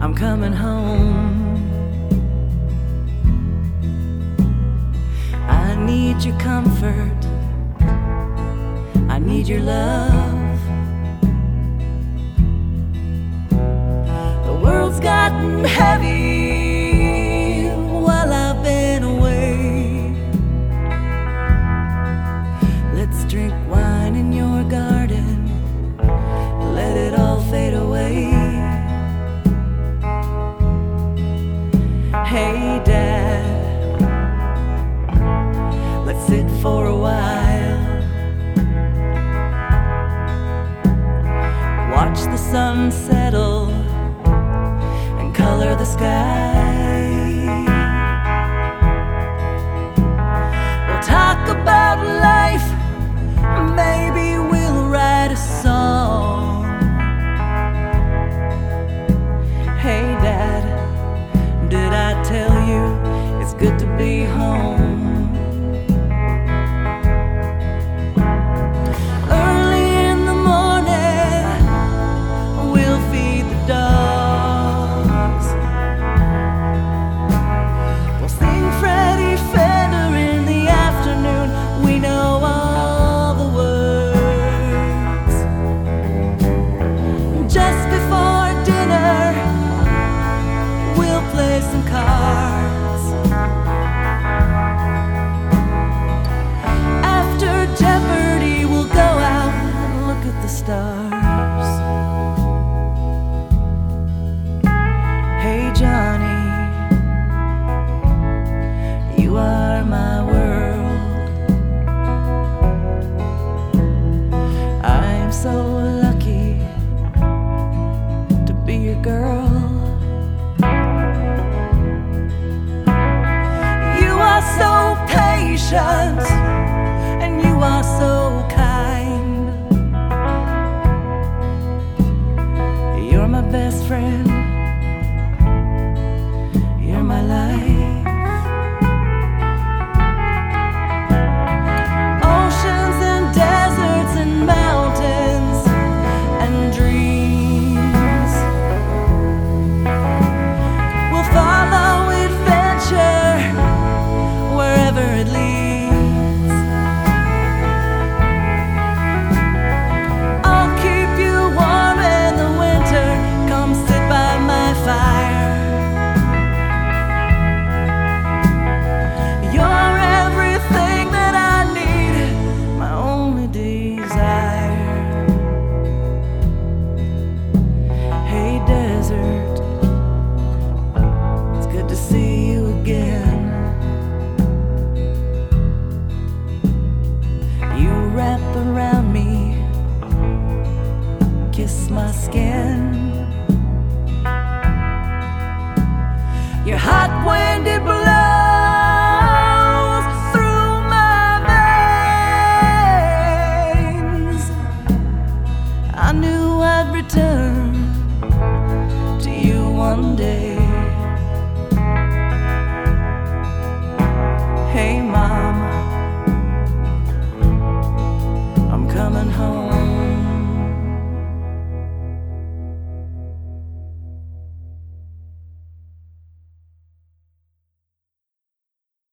I'm 0.00 0.14
coming 0.14 0.52
home. 0.52 1.48
I 5.48 5.74
need 5.74 6.22
your 6.22 6.38
comfort, 6.38 7.17
I 9.18 9.20
need 9.20 9.48
your 9.48 9.58
love. 9.58 10.60
The 14.46 14.60
world's 14.62 15.00
gotten 15.00 15.64
heavy 15.64 16.67